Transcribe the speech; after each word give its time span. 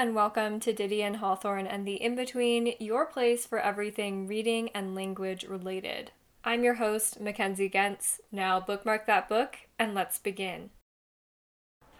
And 0.00 0.14
welcome 0.14 0.60
to 0.60 0.72
Didion 0.72 1.08
and 1.08 1.16
Hawthorne 1.16 1.66
and 1.66 1.86
the 1.86 2.00
In 2.02 2.14
Between, 2.16 2.72
your 2.80 3.04
place 3.04 3.44
for 3.44 3.58
everything 3.58 4.26
reading 4.26 4.70
and 4.70 4.94
language 4.94 5.44
related. 5.44 6.10
I'm 6.42 6.64
your 6.64 6.76
host, 6.76 7.20
Mackenzie 7.20 7.68
Gentz. 7.68 8.18
Now 8.32 8.60
bookmark 8.60 9.04
that 9.04 9.28
book 9.28 9.56
and 9.78 9.94
let's 9.94 10.18
begin. 10.18 10.70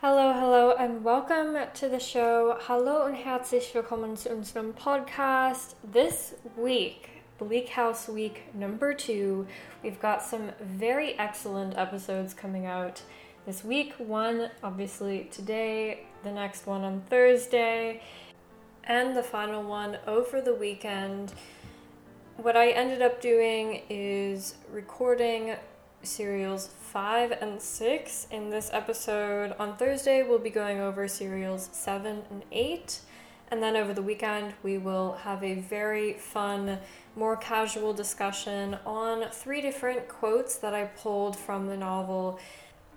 Hello, 0.00 0.32
hello, 0.32 0.74
and 0.78 1.04
welcome 1.04 1.58
to 1.74 1.90
the 1.90 2.00
show. 2.00 2.56
Hallo 2.58 3.04
und 3.04 3.16
herzlich 3.16 3.74
willkommen 3.74 4.16
zu 4.16 4.30
unserem 4.30 4.72
Podcast. 4.72 5.74
This 5.84 6.36
week, 6.56 7.22
Bleak 7.36 7.68
House 7.68 8.08
Week 8.08 8.44
number 8.54 8.94
two, 8.94 9.46
we've 9.82 10.00
got 10.00 10.22
some 10.22 10.52
very 10.58 11.18
excellent 11.18 11.76
episodes 11.76 12.32
coming 12.32 12.64
out 12.64 13.02
this 13.50 13.64
week. 13.64 13.94
One, 13.98 14.48
obviously, 14.62 15.26
today, 15.32 16.04
the 16.22 16.30
next 16.30 16.68
one 16.68 16.82
on 16.82 17.00
Thursday, 17.10 18.00
and 18.84 19.16
the 19.16 19.24
final 19.24 19.64
one 19.64 19.98
over 20.06 20.40
the 20.40 20.54
weekend. 20.54 21.32
What 22.36 22.56
I 22.56 22.70
ended 22.70 23.02
up 23.02 23.20
doing 23.20 23.82
is 23.90 24.54
recording 24.70 25.56
serials 26.04 26.68
5 26.92 27.32
and 27.40 27.60
6 27.60 28.28
in 28.30 28.50
this 28.50 28.70
episode. 28.72 29.56
On 29.58 29.76
Thursday, 29.76 30.22
we'll 30.22 30.38
be 30.38 30.50
going 30.50 30.78
over 30.78 31.08
serials 31.08 31.70
7 31.72 32.22
and 32.30 32.44
8. 32.52 33.00
And 33.50 33.60
then 33.60 33.74
over 33.74 33.92
the 33.92 34.00
weekend, 34.00 34.54
we 34.62 34.78
will 34.78 35.14
have 35.24 35.42
a 35.42 35.54
very 35.54 36.12
fun, 36.12 36.78
more 37.16 37.36
casual 37.36 37.94
discussion 37.94 38.78
on 38.86 39.28
three 39.32 39.60
different 39.60 40.06
quotes 40.06 40.54
that 40.58 40.72
I 40.72 40.84
pulled 40.84 41.36
from 41.36 41.66
the 41.66 41.76
novel 41.76 42.38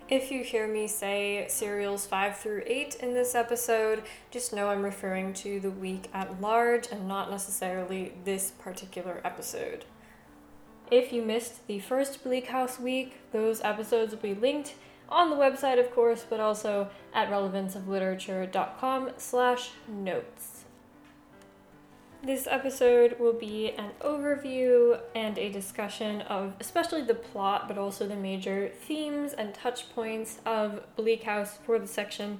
if 0.10 0.32
you 0.32 0.44
hear 0.44 0.68
me 0.68 0.88
say 0.88 1.46
serials 1.50 2.06
5 2.06 2.38
through 2.38 2.64
8 2.66 2.96
in 2.96 3.14
this 3.14 3.36
episode, 3.36 4.04
just 4.32 4.54
know 4.54 4.70
I'm 4.70 4.84
referring 4.84 5.34
to 5.36 5.60
the 5.60 5.72
week 5.72 6.10
at 6.14 6.42
large 6.42 6.88
and 6.92 7.08
not 7.08 7.32
necessarily 7.32 8.14
this 8.26 8.52
particular 8.52 9.22
episode. 9.24 9.86
If 10.92 11.12
you 11.12 11.22
missed 11.22 11.66
the 11.68 11.80
first 11.80 12.24
Bleak 12.24 12.48
House 12.48 12.80
week, 12.80 13.18
those 13.32 13.62
episodes 13.62 14.12
will 14.12 14.22
be 14.22 14.36
linked 14.36 14.76
on 15.10 15.30
the 15.30 15.36
website, 15.36 15.80
of 15.80 15.92
course, 15.92 16.26
but 16.30 16.40
also 16.40 16.90
at 17.14 17.30
relevanceofliterature.com 17.30 19.12
slash 19.18 19.72
notes. 19.88 20.53
This 22.26 22.48
episode 22.50 23.20
will 23.20 23.34
be 23.34 23.72
an 23.72 23.92
overview 24.00 24.98
and 25.14 25.38
a 25.38 25.52
discussion 25.52 26.22
of 26.22 26.54
especially 26.62 27.02
the 27.02 27.16
plot, 27.16 27.68
but 27.68 27.78
also 27.78 28.08
the 28.08 28.16
major 28.16 28.70
themes 28.70 29.34
and 29.34 29.54
touch 29.54 29.94
points 29.94 30.40
of 30.46 30.84
Bleak 30.96 31.24
House 31.24 31.60
for 31.66 31.78
the 31.78 31.86
section. 31.86 32.40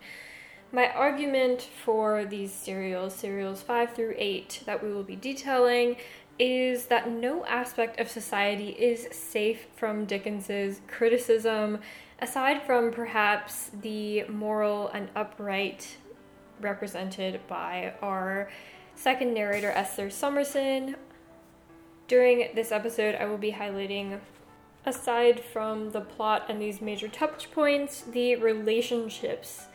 My 0.72 0.88
argument 0.88 1.68
for 1.84 2.24
these 2.24 2.54
serials, 2.54 3.14
serials 3.14 3.62
5 3.62 3.94
through 3.94 4.16
8, 4.18 4.64
that 4.66 4.82
we 4.82 4.94
will 4.94 5.04
be 5.04 5.18
detailing, 5.18 5.98
is 6.40 6.86
that 6.86 7.12
no 7.12 7.46
aspect 7.46 8.00
of 8.00 8.10
society 8.10 8.70
is 8.70 9.10
safe 9.12 9.66
from 9.76 10.06
Dickens's 10.06 10.80
criticism, 10.88 11.80
aside 12.20 12.62
from 12.66 12.90
perhaps 12.90 13.70
the 13.82 14.24
moral 14.30 14.88
and 14.88 15.10
upright 15.14 15.98
represented 16.62 17.42
by 17.50 17.94
our 18.02 18.50
second 19.04 19.34
narrator 19.34 19.70
Esther 19.72 20.10
Summerson. 20.10 20.96
During 22.08 22.48
this 22.56 22.72
episode, 22.72 23.16
I 23.16 23.26
will 23.26 23.38
be 23.38 23.52
highlighting, 23.52 24.22
aside 24.86 25.42
from 25.42 25.92
the 25.92 26.00
plot 26.00 26.46
and 26.48 26.62
these 26.62 26.80
major 26.80 27.10
touch 27.10 27.52
points, 27.52 28.00
the 28.00 28.38
relationships 28.38 29.66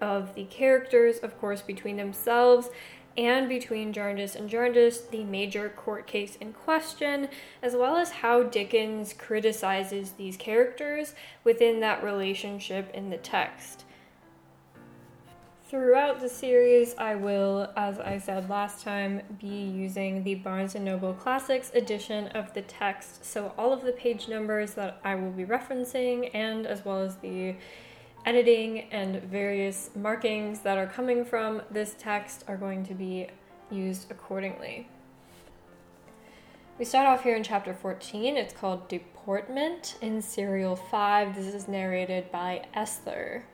of 0.00 0.34
the 0.34 0.44
characters, 0.44 1.18
of 1.18 1.38
course, 1.38 1.60
between 1.60 1.98
themselves 1.98 2.70
and 3.18 3.50
between 3.50 3.92
Jarndyce 3.92 4.34
and 4.34 4.48
Jarndyce, 4.48 5.02
the 5.02 5.24
major 5.24 5.68
court 5.68 6.06
case 6.06 6.36
in 6.36 6.54
question, 6.54 7.28
as 7.62 7.74
well 7.74 7.98
as 7.98 8.10
how 8.10 8.44
Dickens 8.44 9.12
criticizes 9.12 10.12
these 10.12 10.38
characters 10.38 11.14
within 11.44 11.80
that 11.80 12.02
relationship 12.02 12.90
in 12.94 13.10
the 13.10 13.18
text. 13.18 13.84
Throughout 15.70 16.18
the 16.18 16.28
series, 16.28 16.96
I 16.98 17.14
will, 17.14 17.70
as 17.76 18.00
I 18.00 18.18
said 18.18 18.50
last 18.50 18.82
time, 18.82 19.22
be 19.38 19.46
using 19.46 20.24
the 20.24 20.34
Barnes 20.34 20.74
& 20.74 20.80
Noble 20.80 21.14
Classics 21.14 21.70
edition 21.72 22.26
of 22.34 22.52
the 22.54 22.62
text. 22.62 23.24
So 23.24 23.54
all 23.56 23.72
of 23.72 23.84
the 23.84 23.92
page 23.92 24.26
numbers 24.26 24.74
that 24.74 25.00
I 25.04 25.14
will 25.14 25.30
be 25.30 25.44
referencing 25.44 26.28
and 26.34 26.66
as 26.66 26.84
well 26.84 27.00
as 27.00 27.18
the 27.18 27.54
editing 28.26 28.90
and 28.90 29.22
various 29.22 29.90
markings 29.94 30.58
that 30.62 30.76
are 30.76 30.88
coming 30.88 31.24
from 31.24 31.62
this 31.70 31.94
text 31.96 32.42
are 32.48 32.56
going 32.56 32.84
to 32.86 32.94
be 32.94 33.28
used 33.70 34.10
accordingly. 34.10 34.88
We 36.80 36.84
start 36.84 37.06
off 37.06 37.22
here 37.22 37.36
in 37.36 37.44
chapter 37.44 37.74
14. 37.74 38.36
It's 38.36 38.52
called 38.52 38.88
Deportment 38.88 39.98
in 40.00 40.20
Serial 40.20 40.74
5. 40.74 41.36
This 41.36 41.54
is 41.54 41.68
narrated 41.68 42.32
by 42.32 42.64
Esther. 42.74 43.44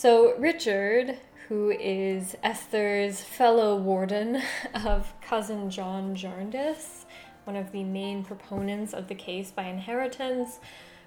So, 0.00 0.34
Richard, 0.38 1.18
who 1.48 1.70
is 1.72 2.34
Esther's 2.42 3.20
fellow 3.20 3.76
warden 3.76 4.40
of 4.74 5.12
cousin 5.20 5.68
John 5.68 6.14
Jarndyce, 6.14 7.04
one 7.44 7.54
of 7.54 7.70
the 7.70 7.84
main 7.84 8.24
proponents 8.24 8.94
of 8.94 9.08
the 9.08 9.14
case 9.14 9.50
by 9.50 9.64
inheritance, 9.64 10.58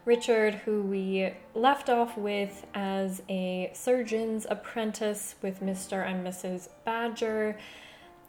Richard, 0.06 0.54
who 0.54 0.84
we 0.84 1.34
left 1.56 1.90
off 1.90 2.16
with 2.16 2.68
as 2.76 3.24
a 3.30 3.72
surgeon's 3.74 4.46
apprentice 4.48 5.34
with 5.42 5.60
Mr. 5.60 6.08
and 6.08 6.24
Mrs. 6.24 6.70
Badger, 6.86 7.58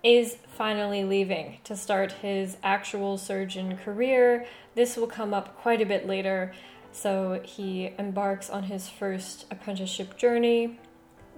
is 0.02 0.38
finally 0.46 1.04
leaving 1.04 1.58
to 1.64 1.76
start 1.76 2.12
his 2.12 2.56
actual 2.62 3.18
surgeon 3.18 3.76
career. 3.76 4.46
This 4.74 4.96
will 4.96 5.08
come 5.08 5.34
up 5.34 5.58
quite 5.58 5.82
a 5.82 5.86
bit 5.86 6.06
later 6.06 6.54
so 6.94 7.40
he 7.42 7.90
embarks 7.98 8.48
on 8.48 8.64
his 8.64 8.88
first 8.88 9.46
apprenticeship 9.50 10.16
journey. 10.16 10.78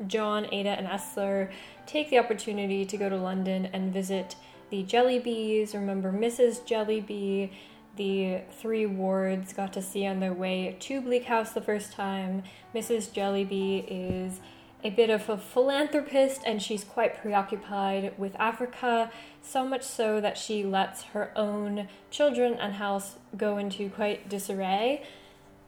John, 0.06 0.47
Ada, 0.53 0.69
and 0.69 0.87
Esther 0.87 1.50
take 1.87 2.11
the 2.11 2.19
opportunity 2.19 2.84
to 2.84 2.97
go 2.99 3.09
to 3.09 3.17
London 3.17 3.71
and 3.72 3.93
visit 3.93 4.37
the 4.71 4.84
Jellybys. 4.84 5.72
Remember, 5.72 6.12
Mrs. 6.12 6.67
Jellyby, 6.67 7.50
the 7.97 8.43
three 8.61 8.84
wards 8.84 9.55
got 9.55 9.72
to 9.72 9.81
see 9.81 10.06
on 10.06 10.21
their 10.21 10.34
way 10.34 10.77
to 10.81 11.00
Bleak 11.00 11.25
House 11.25 11.53
the 11.53 11.62
first 11.62 11.93
time. 11.93 12.43
Mrs. 12.75 13.11
Jellyby 13.11 13.87
is 13.88 14.41
a 14.84 14.91
bit 14.91 15.09
of 15.09 15.28
a 15.31 15.38
philanthropist 15.38 16.43
and 16.44 16.62
she's 16.62 16.84
quite 16.84 17.21
preoccupied 17.21 18.12
with 18.19 18.37
Africa, 18.38 19.11
so 19.41 19.67
much 19.67 19.83
so 19.83 20.21
that 20.21 20.37
she 20.37 20.62
lets 20.62 21.05
her 21.05 21.33
own 21.34 21.88
children 22.11 22.55
and 22.61 22.75
house 22.75 23.17
go 23.37 23.56
into 23.56 23.88
quite 23.88 24.28
disarray. 24.28 25.03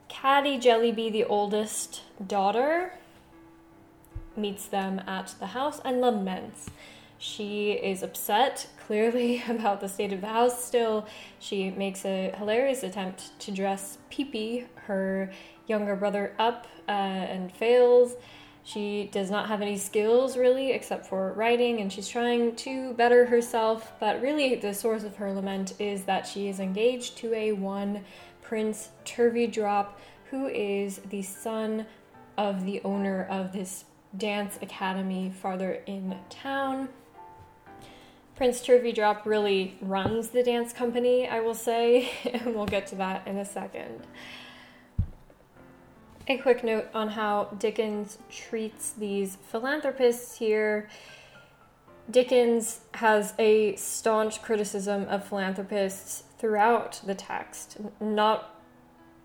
Caddy 0.08 0.58
Jellyby, 0.58 1.12
the 1.12 1.24
oldest 1.24 2.02
daughter, 2.26 2.92
meets 4.36 4.66
them 4.66 5.00
at 5.06 5.34
the 5.38 5.48
house 5.48 5.80
and 5.84 6.00
laments. 6.00 6.70
She 7.18 7.72
is 7.72 8.02
upset, 8.02 8.68
clearly, 8.86 9.42
about 9.48 9.80
the 9.80 9.88
state 9.88 10.12
of 10.12 10.20
the 10.20 10.28
house 10.28 10.64
still. 10.64 11.06
She 11.38 11.70
makes 11.70 12.04
a 12.04 12.32
hilarious 12.36 12.82
attempt 12.82 13.38
to 13.40 13.50
dress 13.50 13.98
Peepy, 14.10 14.66
her 14.86 15.30
younger 15.66 15.96
brother, 15.96 16.34
up 16.38 16.66
uh, 16.88 16.92
and 16.92 17.52
fails. 17.52 18.14
She 18.68 19.08
does 19.10 19.30
not 19.30 19.48
have 19.48 19.62
any 19.62 19.78
skills 19.78 20.36
really 20.36 20.72
except 20.72 21.06
for 21.06 21.32
writing, 21.32 21.80
and 21.80 21.92
she's 21.92 22.08
trying 22.08 22.54
to 22.56 22.92
better 22.94 23.26
herself. 23.26 23.92
But 23.98 24.20
really, 24.20 24.54
the 24.56 24.74
source 24.74 25.04
of 25.04 25.16
her 25.16 25.32
lament 25.32 25.72
is 25.78 26.04
that 26.04 26.26
she 26.26 26.48
is 26.48 26.60
engaged 26.60 27.16
to 27.18 27.32
a 27.32 27.52
one 27.52 28.04
Prince 28.48 28.88
Turveydrop, 29.04 29.88
who 30.30 30.46
is 30.46 31.02
the 31.10 31.20
son 31.20 31.84
of 32.38 32.64
the 32.64 32.80
owner 32.82 33.26
of 33.28 33.52
this 33.52 33.84
dance 34.16 34.58
academy 34.62 35.30
farther 35.30 35.82
in 35.84 36.16
town. 36.30 36.88
Prince 38.36 38.62
Turveydrop 38.66 39.26
really 39.26 39.76
runs 39.82 40.28
the 40.30 40.42
dance 40.42 40.72
company, 40.72 41.28
I 41.28 41.40
will 41.40 41.54
say, 41.54 42.10
and 42.24 42.54
we'll 42.54 42.64
get 42.64 42.86
to 42.86 42.94
that 42.94 43.28
in 43.28 43.36
a 43.36 43.44
second. 43.44 44.06
A 46.26 46.38
quick 46.38 46.64
note 46.64 46.86
on 46.94 47.08
how 47.08 47.54
Dickens 47.58 48.16
treats 48.30 48.92
these 48.92 49.36
philanthropists 49.50 50.38
here. 50.38 50.88
Dickens 52.10 52.80
has 52.94 53.34
a 53.38 53.76
staunch 53.76 54.40
criticism 54.40 55.04
of 55.10 55.28
philanthropists 55.28 56.22
throughout 56.38 57.00
the 57.04 57.14
text, 57.14 57.78
not 58.00 58.54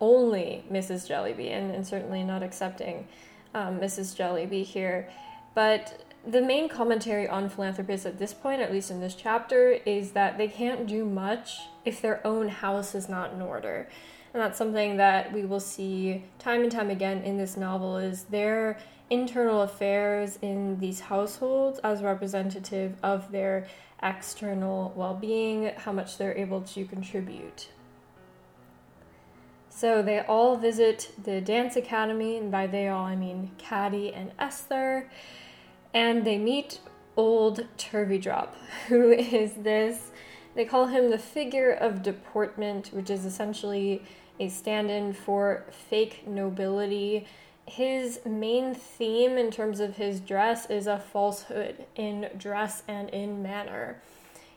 only 0.00 0.64
Mrs. 0.70 1.08
Jellyby, 1.08 1.50
and, 1.50 1.74
and 1.74 1.86
certainly 1.86 2.22
not 2.22 2.42
accepting 2.42 3.06
um, 3.54 3.78
Mrs. 3.78 4.16
Jellyby 4.16 4.64
here, 4.64 5.08
but 5.54 6.04
the 6.26 6.40
main 6.40 6.68
commentary 6.68 7.28
on 7.28 7.48
philanthropists 7.48 8.06
at 8.06 8.18
this 8.18 8.32
point, 8.32 8.60
at 8.60 8.72
least 8.72 8.90
in 8.90 9.00
this 9.00 9.14
chapter, 9.14 9.72
is 9.84 10.12
that 10.12 10.38
they 10.38 10.48
can't 10.48 10.86
do 10.86 11.04
much 11.04 11.60
if 11.84 12.00
their 12.00 12.26
own 12.26 12.48
house 12.48 12.94
is 12.94 13.08
not 13.08 13.32
in 13.32 13.42
order. 13.42 13.88
And 14.32 14.42
that's 14.42 14.58
something 14.58 14.96
that 14.96 15.32
we 15.32 15.44
will 15.44 15.60
see 15.60 16.24
time 16.38 16.62
and 16.62 16.72
time 16.72 16.90
again 16.90 17.22
in 17.22 17.36
this 17.36 17.56
novel 17.56 17.98
is 17.98 18.24
their 18.24 18.78
internal 19.10 19.62
affairs 19.62 20.38
in 20.42 20.80
these 20.80 21.00
households 21.00 21.78
as 21.80 22.02
representative 22.02 22.96
of 23.02 23.30
their 23.30 23.66
external 24.02 24.92
well 24.96 25.14
being, 25.14 25.72
how 25.76 25.92
much 25.92 26.18
they're 26.18 26.36
able 26.36 26.60
to 26.62 26.84
contribute. 26.84 27.68
So 29.68 30.02
they 30.02 30.20
all 30.20 30.56
visit 30.56 31.10
the 31.22 31.40
dance 31.40 31.74
academy, 31.76 32.36
and 32.36 32.50
by 32.50 32.66
they 32.66 32.88
all 32.88 33.04
I 33.04 33.16
mean 33.16 33.50
Caddy 33.58 34.12
and 34.12 34.30
Esther, 34.38 35.10
and 35.92 36.24
they 36.24 36.38
meet 36.38 36.78
old 37.16 37.66
Turveydrop, 37.76 38.50
who 38.88 39.10
is 39.10 39.52
this, 39.54 40.12
they 40.54 40.64
call 40.64 40.86
him 40.86 41.10
the 41.10 41.18
figure 41.18 41.72
of 41.72 42.02
deportment, 42.02 42.90
which 42.92 43.10
is 43.10 43.24
essentially 43.24 44.02
a 44.38 44.48
stand 44.48 44.90
in 44.90 45.12
for 45.12 45.64
fake 45.70 46.26
nobility. 46.26 47.26
His 47.66 48.20
main 48.26 48.74
theme 48.74 49.38
in 49.38 49.50
terms 49.50 49.80
of 49.80 49.96
his 49.96 50.20
dress 50.20 50.68
is 50.68 50.86
a 50.86 50.98
falsehood 50.98 51.86
in 51.96 52.28
dress 52.36 52.82
and 52.86 53.08
in 53.10 53.42
manner. 53.42 54.00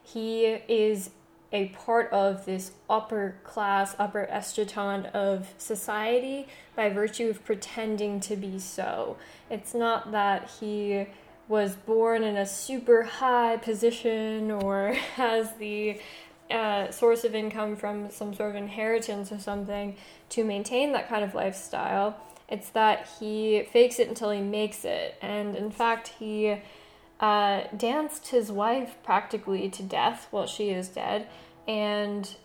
He 0.03 0.45
is 0.45 1.11
a 1.51 1.67
part 1.69 2.11
of 2.11 2.45
this 2.45 2.71
upper 2.89 3.35
class, 3.43 3.95
upper 3.97 4.25
estraton 4.29 5.05
of 5.07 5.53
society 5.57 6.47
by 6.75 6.89
virtue 6.89 7.29
of 7.29 7.43
pretending 7.45 8.19
to 8.19 8.35
be 8.35 8.59
so. 8.59 9.17
It's 9.49 9.73
not 9.73 10.11
that 10.11 10.49
he 10.59 11.07
was 11.47 11.75
born 11.75 12.23
in 12.23 12.35
a 12.35 12.45
super 12.45 13.03
high 13.03 13.57
position 13.57 14.51
or 14.51 14.93
has 15.15 15.53
the 15.55 16.01
uh, 16.51 16.91
source 16.91 17.23
of 17.23 17.35
income 17.35 17.75
from 17.75 18.09
some 18.09 18.33
sort 18.33 18.49
of 18.49 18.55
inheritance 18.55 19.31
or 19.31 19.39
something 19.39 19.95
to 20.29 20.43
maintain 20.43 20.91
that 20.91 21.07
kind 21.07 21.23
of 21.23 21.33
lifestyle. 21.33 22.17
It's 22.49 22.69
that 22.69 23.09
he 23.19 23.67
fakes 23.71 23.99
it 23.99 24.07
until 24.07 24.31
he 24.31 24.41
makes 24.41 24.85
it. 24.85 25.17
And 25.21 25.55
in 25.55 25.71
fact, 25.71 26.13
he 26.19 26.61
uh, 27.19 27.63
danced 27.75 28.29
his 28.29 28.51
wife 28.51 28.95
practically 29.03 29.69
to 29.69 29.83
death 29.83 30.27
while 30.31 30.47
she 30.47 30.69
is 30.69 30.87
dead 30.87 31.27
and 31.67 32.35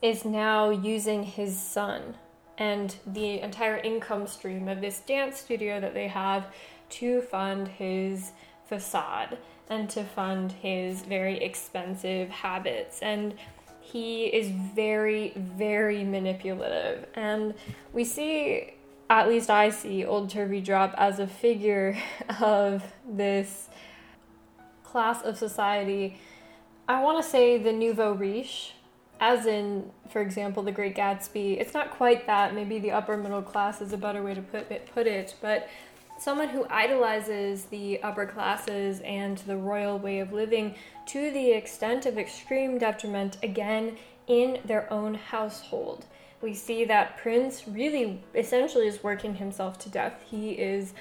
is 0.00 0.24
now 0.24 0.70
using 0.70 1.22
his 1.24 1.58
son 1.58 2.16
and 2.58 2.96
the 3.06 3.40
entire 3.40 3.78
income 3.78 4.26
stream 4.26 4.68
of 4.68 4.80
this 4.80 5.00
dance 5.00 5.38
studio 5.38 5.80
that 5.80 5.94
they 5.94 6.08
have 6.08 6.46
to 6.90 7.22
fund 7.22 7.66
his 7.66 8.32
facade 8.66 9.38
and 9.70 9.88
to 9.88 10.04
fund 10.04 10.52
his 10.52 11.02
very 11.02 11.42
expensive 11.42 12.28
habits. 12.28 13.00
And 13.00 13.34
he 13.80 14.26
is 14.26 14.48
very, 14.50 15.32
very 15.36 16.04
manipulative. 16.04 17.06
And 17.14 17.54
we 17.92 18.04
see, 18.04 18.74
at 19.20 19.28
least 19.28 19.50
I 19.50 19.70
see, 19.70 20.04
Old 20.04 20.30
Turveydrop 20.30 20.94
as 20.96 21.18
a 21.18 21.26
figure 21.26 21.96
of 22.40 22.82
this 23.06 23.68
class 24.84 25.22
of 25.22 25.36
society. 25.36 26.18
I 26.88 27.02
want 27.02 27.22
to 27.22 27.28
say 27.28 27.58
the 27.58 27.72
nouveau 27.72 28.12
riche, 28.12 28.74
as 29.20 29.46
in, 29.46 29.90
for 30.10 30.20
example, 30.20 30.62
the 30.62 30.72
Great 30.72 30.96
Gatsby. 30.96 31.60
It's 31.60 31.74
not 31.74 31.90
quite 31.90 32.26
that. 32.26 32.54
Maybe 32.54 32.78
the 32.78 32.90
upper 32.90 33.16
middle 33.16 33.42
class 33.42 33.80
is 33.80 33.92
a 33.92 33.96
better 33.96 34.22
way 34.22 34.34
to 34.34 34.42
put 34.42 34.70
it. 34.70 34.88
Put 34.92 35.06
it, 35.06 35.34
but 35.40 35.68
someone 36.18 36.48
who 36.48 36.66
idolizes 36.70 37.66
the 37.66 38.02
upper 38.02 38.26
classes 38.26 39.00
and 39.00 39.38
the 39.38 39.56
royal 39.56 39.98
way 39.98 40.20
of 40.20 40.32
living 40.32 40.74
to 41.06 41.30
the 41.30 41.50
extent 41.52 42.06
of 42.06 42.16
extreme 42.16 42.78
detriment, 42.78 43.36
again, 43.42 43.96
in 44.26 44.58
their 44.64 44.90
own 44.92 45.14
household. 45.14 46.06
We 46.42 46.54
see 46.54 46.84
that 46.86 47.16
Prince 47.18 47.68
really 47.68 48.20
essentially 48.34 48.88
is 48.88 49.02
working 49.02 49.36
himself 49.36 49.78
to 49.80 49.88
death. 49.88 50.24
He 50.28 50.50
is 50.50 50.92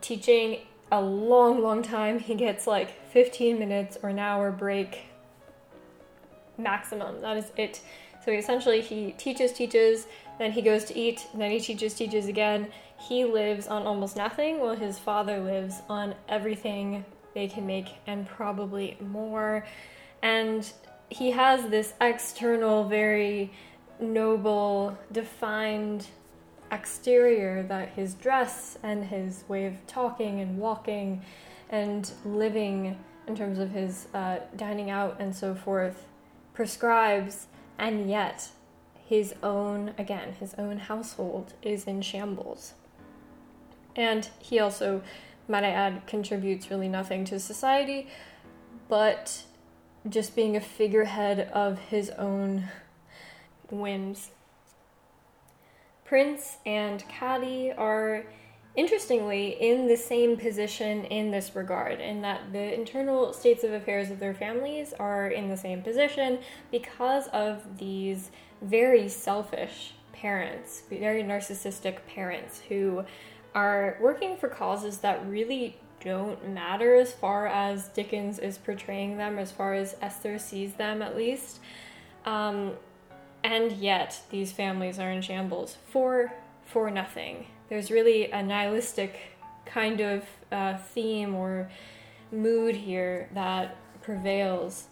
teaching 0.00 0.58
a 0.90 1.00
long, 1.00 1.62
long 1.62 1.82
time. 1.82 2.18
He 2.18 2.34
gets 2.34 2.66
like 2.66 2.90
15 3.10 3.58
minutes 3.58 3.96
or 4.02 4.08
an 4.08 4.18
hour 4.18 4.50
break 4.50 5.06
maximum. 6.58 7.20
That 7.20 7.36
is 7.36 7.52
it. 7.56 7.80
So 8.24 8.32
essentially, 8.32 8.80
he 8.80 9.12
teaches, 9.12 9.52
teaches, 9.52 10.06
then 10.38 10.52
he 10.52 10.62
goes 10.62 10.84
to 10.84 10.98
eat, 10.98 11.26
then 11.34 11.50
he 11.50 11.60
teaches, 11.60 11.94
teaches 11.94 12.26
again, 12.26 12.68
he 12.98 13.24
lives 13.24 13.66
on 13.66 13.84
almost 13.84 14.16
nothing 14.16 14.60
while 14.60 14.76
his 14.76 14.98
father 14.98 15.40
lives 15.40 15.80
on 15.88 16.14
everything 16.28 17.04
they 17.34 17.48
can 17.48 17.66
make 17.66 17.88
and 18.06 18.26
probably 18.26 18.96
more. 19.00 19.66
And 20.22 20.70
he 21.08 21.32
has 21.32 21.68
this 21.68 21.94
external, 22.00 22.84
very 22.84 23.50
noble, 24.00 24.96
defined 25.10 26.06
exterior 26.70 27.62
that 27.64 27.90
his 27.90 28.14
dress 28.14 28.78
and 28.82 29.04
his 29.04 29.44
way 29.48 29.66
of 29.66 29.86
talking 29.86 30.40
and 30.40 30.58
walking 30.58 31.22
and 31.68 32.10
living 32.24 32.98
in 33.26 33.36
terms 33.36 33.58
of 33.58 33.70
his 33.70 34.08
uh, 34.14 34.38
dining 34.56 34.90
out 34.90 35.16
and 35.20 35.34
so 35.34 35.54
forth 35.54 36.06
prescribes, 36.54 37.46
and 37.78 38.10
yet 38.10 38.50
his 39.06 39.34
own, 39.42 39.94
again, 39.98 40.34
his 40.38 40.54
own 40.54 40.78
household 40.78 41.54
is 41.62 41.84
in 41.84 42.02
shambles. 42.02 42.74
And 43.94 44.28
he 44.38 44.58
also, 44.58 45.02
might 45.48 45.64
I 45.64 45.70
add, 45.70 46.06
contributes 46.06 46.70
really 46.70 46.88
nothing 46.88 47.24
to 47.26 47.38
society, 47.38 48.08
but 48.88 49.44
just 50.08 50.34
being 50.34 50.56
a 50.56 50.60
figurehead 50.60 51.50
of 51.52 51.78
his 51.78 52.10
own 52.10 52.68
whims. 53.72 54.30
Prince 56.04 56.58
and 56.66 57.06
Caddy 57.08 57.72
are 57.72 58.24
interestingly 58.74 59.48
in 59.60 59.86
the 59.86 59.96
same 59.96 60.36
position 60.36 61.04
in 61.06 61.30
this 61.30 61.54
regard, 61.54 62.00
in 62.00 62.22
that 62.22 62.52
the 62.52 62.74
internal 62.74 63.32
states 63.32 63.64
of 63.64 63.72
affairs 63.72 64.10
of 64.10 64.18
their 64.18 64.34
families 64.34 64.94
are 64.98 65.28
in 65.28 65.48
the 65.48 65.56
same 65.56 65.82
position 65.82 66.38
because 66.70 67.28
of 67.28 67.78
these 67.78 68.30
very 68.62 69.08
selfish 69.08 69.94
parents, 70.12 70.82
very 70.88 71.22
narcissistic 71.22 72.06
parents 72.06 72.60
who 72.68 73.04
are 73.54 73.98
working 74.00 74.36
for 74.36 74.48
causes 74.48 74.98
that 74.98 75.26
really 75.26 75.76
don't 76.00 76.48
matter 76.48 76.94
as 76.94 77.12
far 77.12 77.46
as 77.46 77.88
Dickens 77.88 78.38
is 78.38 78.58
portraying 78.58 79.18
them, 79.18 79.38
as 79.38 79.52
far 79.52 79.74
as 79.74 79.96
Esther 80.00 80.38
sees 80.38 80.74
them 80.74 81.02
at 81.02 81.16
least. 81.16 81.60
Um, 82.24 82.72
and 83.44 83.72
yet, 83.72 84.22
these 84.30 84.52
families 84.52 84.98
are 84.98 85.10
in 85.10 85.22
shambles 85.22 85.76
for 85.88 86.32
for 86.64 86.90
nothing. 86.90 87.46
There's 87.68 87.90
really 87.90 88.30
a 88.30 88.42
nihilistic 88.42 89.18
kind 89.66 90.00
of 90.00 90.24
uh, 90.50 90.78
theme 90.78 91.34
or 91.34 91.70
mood 92.30 92.76
here 92.76 93.28
that 93.34 93.76
prevails. 94.02 94.88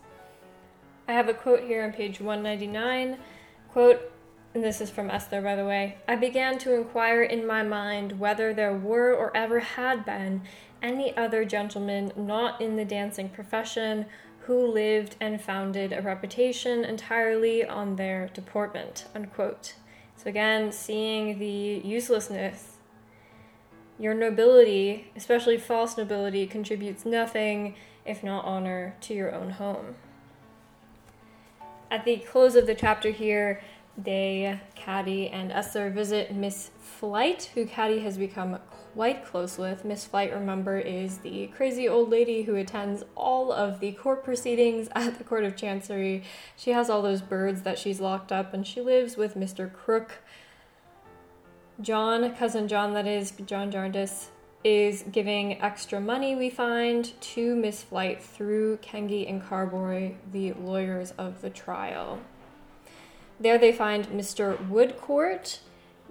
I 1.09 1.13
have 1.13 1.29
a 1.29 1.35
quote 1.35 1.65
here 1.65 1.83
on 1.85 1.93
page 1.93 2.21
199. 2.21 3.19
Quote, 3.71 4.13
and 4.55 4.65
this 4.65 4.81
is 4.81 4.91
from 4.91 5.11
Esther, 5.11 5.41
by 5.41 5.55
the 5.55 5.65
way, 5.65 5.99
I 6.09 6.17
began 6.17 6.59
to 6.59 6.75
inquire 6.75 7.23
in 7.23 7.47
my 7.47 7.63
mind 7.63 8.19
whether 8.19 8.53
there 8.53 8.77
were 8.77 9.15
or 9.15 9.37
ever 9.37 9.61
had 9.61 10.05
been 10.05 10.43
any 10.83 11.17
other 11.17 11.45
gentlemen 11.45 12.13
not 12.17 12.61
in 12.61 12.77
the 12.77 12.85
dancing 12.85 13.29
profession 13.29 14.07
who 14.51 14.67
lived 14.67 15.15
and 15.21 15.41
founded 15.41 15.93
a 15.93 16.03
reputation 16.03 16.85
entirely 16.85 17.65
on 17.65 17.95
their 17.95 18.27
deportment. 18.35 19.05
Unquote. 19.15 19.75
So, 20.17 20.29
again, 20.29 20.73
seeing 20.73 21.39
the 21.39 21.81
uselessness. 21.85 22.79
Your 23.97 24.13
nobility, 24.13 25.13
especially 25.15 25.57
false 25.57 25.97
nobility, 25.97 26.49
contributes 26.49 27.07
nothing, 27.07 27.77
if 28.05 28.25
not 28.25 28.45
honor, 28.45 28.97
to 29.03 29.15
your 29.15 29.33
own 29.33 29.51
home. 29.51 29.95
At 31.89 32.05
the 32.05 32.17
close 32.17 32.57
of 32.57 32.67
the 32.67 32.75
chapter 32.75 33.11
here, 33.11 33.63
they, 33.97 34.59
Caddy, 34.75 35.29
and 35.29 35.53
Esther 35.53 35.91
visit 35.91 36.35
Miss 36.35 36.73
Flite, 36.81 37.53
who 37.55 37.67
Caddy 37.67 38.01
has 38.01 38.19
become 38.19 38.59
quite 38.95 39.25
close 39.25 39.59
with. 39.59 39.85
Miss 39.85 40.05
Flite, 40.05 40.33
remember, 40.33 40.79
is 40.79 41.19
the 41.19 41.47
crazy 41.49 41.89
old 41.89 42.11
lady 42.11 42.43
who 42.43 42.55
attends 42.57 43.05
all 43.17 43.53
of 43.53 43.81
the 43.81 43.93
court 43.93 44.25
proceedings 44.25 44.89
at 44.95 45.19
the 45.19 45.25
Court 45.25 45.45
of 45.45 45.57
Chancery. 45.57 46.23
She 46.57 46.71
has 46.71 46.91
all 46.91 47.03
those 47.03 47.23
birds 47.23 47.63
that 47.63 47.79
she's 47.79 48.01
locked 48.01 48.33
up, 48.33 48.55
and 48.55 48.67
she 48.67 48.81
lives 48.81 49.17
with 49.17 49.35
Mr. 49.35 49.73
Krook. 49.73 50.19
John, 51.81 52.35
cousin 52.35 52.69
John, 52.69 52.93
that 52.95 53.07
is, 53.07 53.33
John 53.47 53.71
Jarndyce, 53.71 54.29
is 54.63 55.05
giving 55.11 55.61
extra 55.63 56.01
money, 56.01 56.37
we 56.37 56.51
find, 56.51 57.13
to 57.21 57.57
Miss 57.57 57.83
Flite 57.83 58.23
through 58.23 58.77
Kenge 58.79 59.29
and 59.29 59.43
Carboy, 59.43 60.15
the 60.33 60.53
lawyers 60.53 61.13
of 61.17 61.41
the 61.41 61.49
trial. 61.49 62.21
There 63.39 63.57
they 63.57 63.73
find 63.73 64.07
Mr. 64.09 64.59
Woodcourt, 64.69 65.61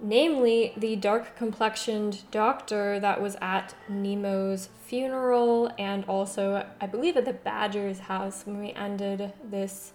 namely 0.02 0.72
the 0.76 0.96
dark 0.96 1.36
complexioned 1.36 2.22
doctor 2.30 2.98
that 3.00 3.20
was 3.20 3.36
at 3.40 3.74
Nemo's 3.88 4.68
funeral 4.86 5.70
and 5.78 6.04
also, 6.06 6.66
I 6.80 6.86
believe, 6.86 7.16
at 7.16 7.24
the 7.24 7.32
Badger's 7.32 8.00
house 8.00 8.42
when 8.44 8.60
we 8.60 8.72
ended 8.72 9.32
this. 9.42 9.92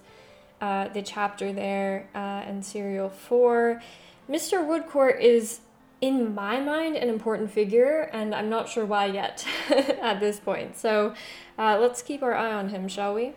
Uh, 0.58 0.88
the 0.88 1.02
chapter 1.02 1.52
there 1.52 2.08
uh, 2.14 2.42
in 2.48 2.62
serial 2.62 3.10
four. 3.10 3.82
Mr. 4.26 4.66
Woodcourt 4.66 5.20
is 5.20 5.60
in 6.00 6.34
my 6.34 6.60
mind, 6.60 6.96
an 6.96 7.08
important 7.08 7.50
figure, 7.50 8.10
and 8.12 8.34
I'm 8.34 8.50
not 8.50 8.68
sure 8.68 8.84
why 8.84 9.06
yet 9.06 9.46
at 9.70 10.20
this 10.20 10.38
point. 10.38 10.76
So 10.76 11.14
uh, 11.58 11.78
let's 11.80 12.02
keep 12.02 12.22
our 12.22 12.34
eye 12.34 12.52
on 12.52 12.68
him, 12.68 12.88
shall 12.88 13.14
we? 13.14 13.32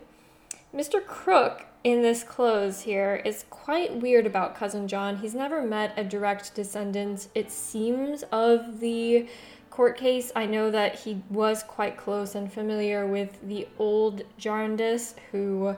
Mr. 0.74 1.04
Krook 1.04 1.66
in 1.82 2.02
this 2.02 2.22
close 2.22 2.82
here 2.82 3.22
is 3.24 3.44
quite 3.48 3.96
weird 3.96 4.26
about 4.26 4.54
Cousin 4.54 4.86
John. 4.86 5.16
He's 5.16 5.34
never 5.34 5.62
met 5.62 5.94
a 5.96 6.04
direct 6.04 6.54
descendant, 6.54 7.28
it 7.34 7.50
seems, 7.50 8.22
of 8.24 8.80
the 8.80 9.26
court 9.70 9.96
case. 9.96 10.30
I 10.36 10.46
know 10.46 10.70
that 10.70 11.00
he 11.00 11.22
was 11.30 11.62
quite 11.62 11.96
close 11.96 12.34
and 12.34 12.52
familiar 12.52 13.06
with 13.06 13.38
the 13.46 13.66
old 13.78 14.22
Jarndyce 14.36 15.14
who 15.32 15.74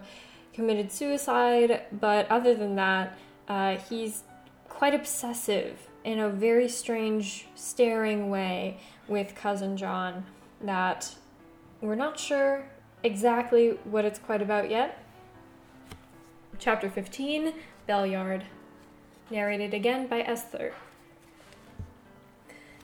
committed 0.52 0.90
suicide, 0.90 1.84
but 1.92 2.28
other 2.30 2.54
than 2.54 2.74
that, 2.76 3.16
uh, 3.46 3.76
he's 3.76 4.24
quite 4.68 4.94
obsessive 4.94 5.78
in 6.04 6.18
a 6.18 6.28
very 6.28 6.68
strange, 6.68 7.46
staring 7.54 8.28
way 8.28 8.80
with 9.06 9.36
Cousin 9.36 9.76
John 9.76 10.26
that 10.60 11.14
we're 11.80 11.94
not 11.94 12.18
sure 12.18 12.64
exactly 13.04 13.78
what 13.84 14.04
it's 14.04 14.18
quite 14.18 14.42
about 14.42 14.68
yet. 14.68 15.01
Chapter 16.58 16.88
15 16.88 17.54
Bellyard. 17.88 18.42
Narrated 19.30 19.74
again 19.74 20.06
by 20.06 20.20
Esther. 20.20 20.74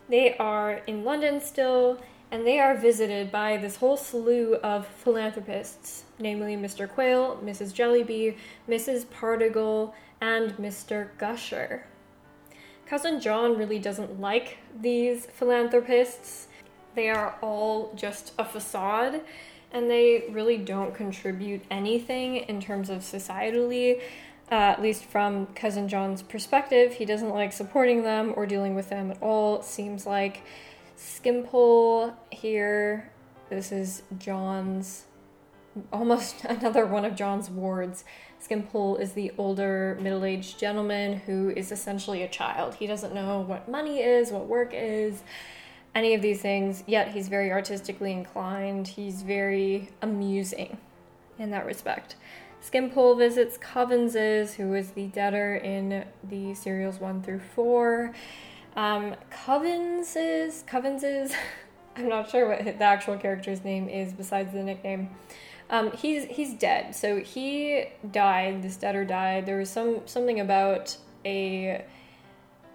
They 0.08 0.36
are 0.38 0.80
in 0.86 1.04
London 1.04 1.40
still, 1.40 2.00
and 2.30 2.46
they 2.46 2.58
are 2.58 2.76
visited 2.76 3.30
by 3.30 3.56
this 3.56 3.76
whole 3.76 3.96
slew 3.96 4.56
of 4.56 4.86
philanthropists, 4.86 6.04
namely 6.18 6.56
Mr. 6.56 6.88
Quale, 6.88 7.36
Mrs. 7.44 7.72
Jellyby, 7.72 8.36
Mrs. 8.68 9.04
Pardiggle, 9.06 9.92
and 10.20 10.56
Mr. 10.56 11.10
Gusher. 11.18 11.84
Cousin 12.86 13.20
John 13.20 13.56
really 13.56 13.78
doesn't 13.78 14.20
like 14.20 14.58
these 14.80 15.26
philanthropists. 15.26 16.48
They 16.94 17.10
are 17.10 17.36
all 17.42 17.92
just 17.94 18.32
a 18.38 18.44
facade 18.44 19.20
and 19.72 19.90
they 19.90 20.24
really 20.30 20.56
don't 20.56 20.94
contribute 20.94 21.62
anything 21.70 22.36
in 22.36 22.60
terms 22.60 22.90
of 22.90 23.00
societally. 23.00 24.00
Uh, 24.50 24.54
at 24.54 24.80
least 24.80 25.04
from 25.04 25.46
cousin 25.48 25.88
John's 25.88 26.22
perspective, 26.22 26.94
he 26.94 27.04
doesn't 27.04 27.30
like 27.30 27.52
supporting 27.52 28.02
them 28.02 28.32
or 28.34 28.46
dealing 28.46 28.74
with 28.74 28.88
them 28.88 29.10
at 29.10 29.22
all. 29.22 29.62
seems 29.62 30.06
like 30.06 30.42
Skimpole 30.96 32.14
here. 32.32 33.12
This 33.50 33.72
is 33.72 34.02
John's, 34.18 35.04
almost 35.92 36.44
another 36.44 36.86
one 36.86 37.04
of 37.04 37.14
John's 37.14 37.50
wards. 37.50 38.04
Skimpole 38.40 38.96
is 38.96 39.12
the 39.12 39.32
older 39.36 39.98
middle 40.00 40.24
aged 40.24 40.58
gentleman 40.58 41.18
who 41.18 41.50
is 41.50 41.70
essentially 41.70 42.22
a 42.22 42.28
child. 42.28 42.74
He 42.74 42.86
doesn't 42.86 43.14
know 43.14 43.40
what 43.40 43.68
money 43.68 44.00
is, 44.00 44.30
what 44.30 44.46
work 44.46 44.70
is 44.72 45.22
any 45.94 46.14
of 46.14 46.22
these 46.22 46.40
things, 46.40 46.84
yet 46.86 47.08
he's 47.12 47.28
very 47.28 47.50
artistically 47.50 48.12
inclined. 48.12 48.88
He's 48.88 49.22
very 49.22 49.90
amusing 50.02 50.78
in 51.38 51.50
that 51.50 51.66
respect. 51.66 52.16
Skimpole 52.60 53.14
visits 53.14 53.56
Coavinses, 53.56 54.54
who 54.54 54.74
is 54.74 54.90
the 54.90 55.06
debtor 55.06 55.56
in 55.56 56.04
the 56.24 56.54
serials 56.54 57.00
1 57.00 57.22
through 57.22 57.40
4. 57.40 58.12
Um, 58.76 59.14
Coavinses, 59.30 60.64
Coavinses, 60.66 61.34
I'm 61.96 62.08
not 62.08 62.30
sure 62.30 62.48
what 62.48 62.64
the 62.64 62.84
actual 62.84 63.16
character's 63.16 63.64
name 63.64 63.88
is 63.88 64.12
besides 64.12 64.52
the 64.52 64.62
nickname. 64.62 65.10
Um, 65.70 65.92
he's 65.92 66.24
he's 66.24 66.54
dead. 66.54 66.94
So 66.94 67.20
he 67.20 67.86
died. 68.10 68.62
This 68.62 68.76
debtor 68.76 69.04
died. 69.04 69.46
There 69.46 69.58
was 69.58 69.68
some 69.68 70.02
something 70.06 70.40
about 70.40 70.96
a 71.24 71.84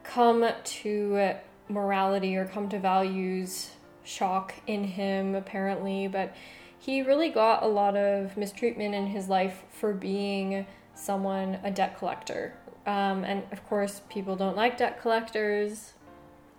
come 0.04 0.46
to 0.64 1.36
morality 1.74 2.36
or 2.36 2.46
come 2.46 2.70
to 2.70 2.80
values 2.80 3.72
shock 4.04 4.54
in 4.68 4.84
him, 4.84 5.36
apparently, 5.36 6.08
but 6.08 6.36
he 6.78 7.02
really 7.02 7.30
got 7.30 7.64
a 7.64 7.68
lot 7.68 7.96
of 7.96 8.36
mistreatment 8.36 8.94
in 8.94 9.08
his 9.08 9.30
life 9.30 9.64
for 9.70 9.94
being 9.94 10.66
someone, 10.96 11.60
a 11.64 11.72
debt 11.72 11.98
collector. 11.98 12.54
Um, 12.86 13.24
and 13.24 13.44
of 13.52 13.66
course, 13.68 14.02
people 14.10 14.36
don't 14.36 14.58
like 14.58 14.78
debt 14.78 15.02
collectors 15.02 15.94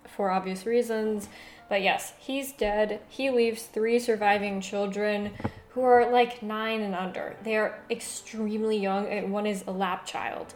for 0.07 0.31
obvious 0.31 0.65
reasons. 0.65 1.29
But 1.69 1.83
yes, 1.83 2.15
he's 2.19 2.53
dead. 2.53 3.01
He 3.09 3.31
leaves 3.31 3.65
three 3.65 3.99
surviving 3.99 4.61
children 4.61 5.33
who 5.71 5.83
are 5.83 6.11
like 6.11 6.43
nine 6.43 6.83
and 6.83 6.95
under. 6.95 7.37
They 7.43 7.57
are 7.57 7.79
extremely 7.91 8.79
young. 8.79 9.31
One 9.31 9.47
is 9.47 9.65
a 9.67 9.73
lap 9.73 10.07
child. 10.07 10.55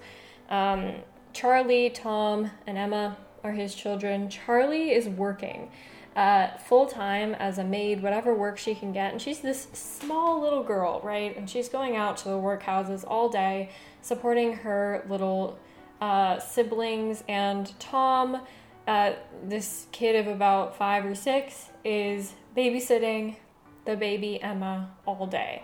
Um, 0.48 0.94
Charlie, 1.32 1.90
Tom, 1.90 2.50
and 2.66 2.78
Emma 2.78 3.16
are 3.48 3.52
his 3.52 3.74
children. 3.74 4.28
Charlie 4.28 4.90
is 4.90 5.08
working 5.08 5.70
uh, 6.16 6.56
full 6.58 6.86
time 6.86 7.34
as 7.34 7.58
a 7.58 7.64
maid, 7.64 8.02
whatever 8.02 8.34
work 8.34 8.58
she 8.58 8.74
can 8.74 8.92
get. 8.92 9.12
And 9.12 9.22
she's 9.22 9.40
this 9.40 9.68
small 9.72 10.40
little 10.40 10.64
girl, 10.64 11.00
right? 11.02 11.36
And 11.36 11.48
she's 11.48 11.68
going 11.68 11.96
out 11.96 12.16
to 12.18 12.24
the 12.24 12.30
workhouses 12.30 13.04
all 13.06 13.28
day, 13.28 13.70
supporting 14.02 14.52
her 14.54 15.04
little 15.08 15.58
uh, 16.00 16.40
siblings. 16.40 17.22
And 17.28 17.72
Tom, 17.78 18.40
uh, 18.86 19.12
this 19.44 19.86
kid 19.92 20.16
of 20.16 20.26
about 20.26 20.76
five 20.76 21.04
or 21.04 21.14
six, 21.14 21.68
is 21.84 22.34
babysitting 22.56 23.36
the 23.84 23.96
baby 23.96 24.42
Emma 24.42 24.90
all 25.06 25.26
day. 25.26 25.62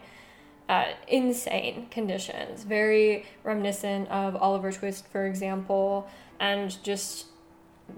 Uh, 0.68 0.84
insane 1.08 1.88
conditions, 1.90 2.64
very 2.64 3.26
reminiscent 3.42 4.08
of 4.08 4.34
Oliver 4.34 4.72
Twist, 4.72 5.06
for 5.08 5.26
example, 5.26 6.08
and 6.40 6.82
just 6.82 7.26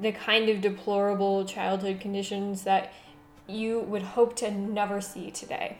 the 0.00 0.12
kind 0.12 0.48
of 0.48 0.60
deplorable 0.60 1.44
childhood 1.44 2.00
conditions 2.00 2.62
that 2.62 2.92
you 3.46 3.80
would 3.80 4.02
hope 4.02 4.36
to 4.36 4.50
never 4.50 5.00
see 5.00 5.30
today. 5.30 5.78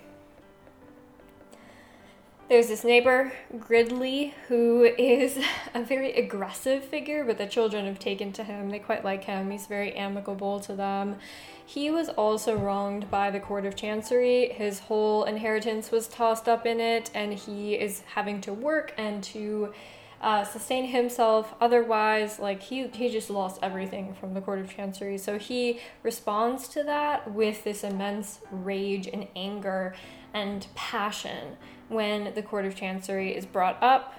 There's 2.49 2.69
this 2.69 2.85
neighbor, 2.85 3.33
Gridley, 3.59 4.33
who 4.47 4.85
is 4.85 5.37
a 5.75 5.83
very 5.83 6.13
aggressive 6.13 6.85
figure, 6.85 7.25
but 7.25 7.39
the 7.39 7.47
children 7.47 7.87
have 7.87 7.99
taken 7.99 8.33
to 8.35 8.45
him. 8.45 8.71
They 8.71 8.79
quite 8.79 9.05
like 9.05 9.25
him. 9.25 9.51
He's 9.51 9.67
very 9.67 9.93
amicable 9.95 10.61
to 10.61 10.75
them. 10.75 11.17
He 11.65 11.91
was 11.91 12.09
also 12.11 12.57
wronged 12.57 13.11
by 13.11 13.33
the 13.33 13.41
Court 13.41 13.67
of 13.67 13.75
Chancery. 13.75 14.51
His 14.51 14.79
whole 14.79 15.25
inheritance 15.25 15.91
was 15.91 16.07
tossed 16.07 16.49
up 16.49 16.65
in 16.65 16.79
it, 16.79 17.11
and 17.13 17.35
he 17.35 17.75
is 17.75 18.03
having 18.15 18.41
to 18.43 18.53
work 18.53 18.95
and 18.97 19.25
to 19.25 19.73
uh, 20.21 20.45
sustain 20.45 20.87
himself. 20.87 21.55
Otherwise, 21.61 22.39
like 22.39 22.63
he 22.63 22.87
he 22.89 23.11
just 23.11 23.31
lost 23.31 23.59
everything 23.63 24.15
from 24.15 24.35
the 24.35 24.41
Court 24.41 24.59
of 24.59 24.75
Chancery. 24.75 25.19
So 25.19 25.39
he 25.39 25.81
responds 26.03 26.69
to 26.69 26.83
that 26.85 27.33
with 27.33 27.65
this 27.65 27.85
immense 27.85 28.41
rage 28.51 29.07
and 29.07 29.29
anger 29.37 29.95
and 30.33 30.67
passion 30.75 31.57
when 31.89 32.35
the 32.35 32.43
Court 32.43 32.65
of 32.65 32.75
Chancery 32.75 33.37
is 33.37 33.47
brought 33.47 33.83
up. 33.83 34.15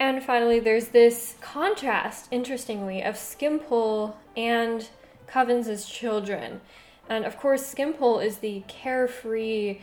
And 0.00 0.22
finally, 0.22 0.58
there's 0.58 0.88
this 0.88 1.36
contrast, 1.40 2.26
interestingly, 2.30 3.02
of 3.02 3.16
Skimpole 3.16 4.16
and 4.36 4.88
Covens's 5.26 5.86
children. 5.86 6.60
And 7.08 7.24
of 7.24 7.38
course, 7.38 7.64
Skimpole 7.64 8.18
is 8.18 8.38
the 8.38 8.64
carefree, 8.66 9.78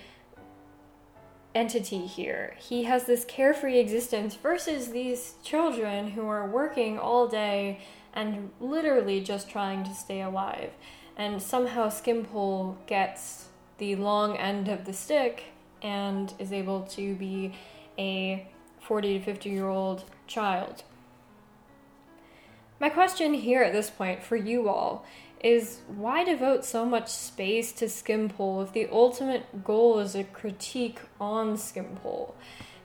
entity 1.53 2.05
here. 2.05 2.55
He 2.60 2.84
has 2.84 3.05
this 3.05 3.25
carefree 3.25 3.79
existence 3.79 4.36
versus 4.36 4.89
these 4.89 5.36
children 5.43 6.12
who 6.12 6.27
are 6.27 6.48
working 6.48 6.98
all 6.98 7.27
day 7.27 7.79
and 8.13 8.51
literally 8.60 9.22
just 9.22 9.50
trying 9.50 9.84
to 9.84 9.93
stay 9.93 10.22
alive. 10.22 10.72
And 11.17 11.41
somehow 11.41 11.89
Skimpole 11.89 12.77
gets 12.88 13.50
the 13.77 13.96
long 13.96 14.38
end 14.38 14.67
of 14.67 14.86
the 14.86 14.93
stick 14.93 15.46
and 15.81 16.34
is 16.39 16.51
able 16.51 16.81
to 16.81 17.15
be 17.15 17.53
a 17.98 18.48
40 18.79 19.20
to 19.20 19.25
50 19.25 19.50
year 19.50 19.67
old 19.67 20.03
child. 20.27 20.84
My 22.79 22.89
question 22.89 23.34
here 23.36 23.62
at 23.62 23.74
this 23.74 23.89
point 23.89 24.24
for 24.24 24.36
you 24.36 24.67
all 24.67 25.05
is 25.44 25.80
why 25.88 26.24
devote 26.24 26.64
so 26.64 26.86
much 26.86 27.10
space 27.10 27.72
to 27.74 27.90
Skimpole 27.90 28.62
if 28.62 28.74
the 28.74 28.88
ultimate 28.92 29.64
goal 29.64 30.00
is 30.00 30.16
a 30.16 30.24
critique 30.24 31.00
on 31.20 31.58
Skimpole? 31.58 32.36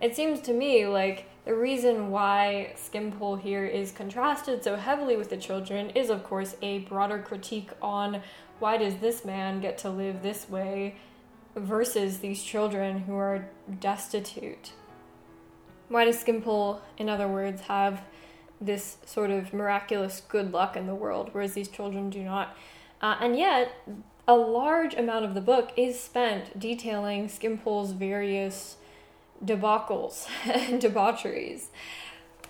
It 0.00 0.16
seems 0.16 0.40
to 0.42 0.52
me 0.52 0.86
like 0.86 1.28
the 1.44 1.54
reason 1.54 2.10
why 2.10 2.72
Skimpole 2.76 3.36
here 3.36 3.64
is 3.64 3.92
contrasted 3.92 4.64
so 4.64 4.76
heavily 4.76 5.16
with 5.16 5.30
the 5.30 5.36
children 5.36 5.90
is, 5.90 6.10
of 6.10 6.24
course, 6.24 6.56
a 6.60 6.80
broader 6.80 7.18
critique 7.18 7.70
on 7.80 8.22
why 8.58 8.76
does 8.76 8.96
this 8.96 9.24
man 9.24 9.60
get 9.60 9.78
to 9.78 9.90
live 9.90 10.22
this 10.22 10.48
way 10.48 10.96
versus 11.54 12.18
these 12.18 12.42
children 12.42 13.00
who 13.00 13.16
are 13.16 13.48
destitute. 13.80 14.72
Why 15.88 16.04
does 16.04 16.18
Skimpole, 16.18 16.80
in 16.98 17.08
other 17.08 17.28
words, 17.28 17.62
have 17.62 18.02
this 18.60 18.96
sort 19.04 19.30
of 19.30 19.52
miraculous 19.52 20.22
good 20.28 20.52
luck 20.52 20.76
in 20.76 20.86
the 20.86 20.94
world, 20.94 21.30
whereas 21.32 21.54
these 21.54 21.68
children 21.68 22.10
do 22.10 22.22
not. 22.22 22.56
Uh, 23.00 23.16
and 23.20 23.36
yet, 23.36 23.72
a 24.26 24.34
large 24.34 24.94
amount 24.94 25.24
of 25.24 25.34
the 25.34 25.40
book 25.40 25.72
is 25.76 26.00
spent 26.00 26.58
detailing 26.58 27.28
Skimpole's 27.28 27.92
various 27.92 28.76
debacles 29.44 30.26
and 30.44 30.80
debaucheries. 30.80 31.68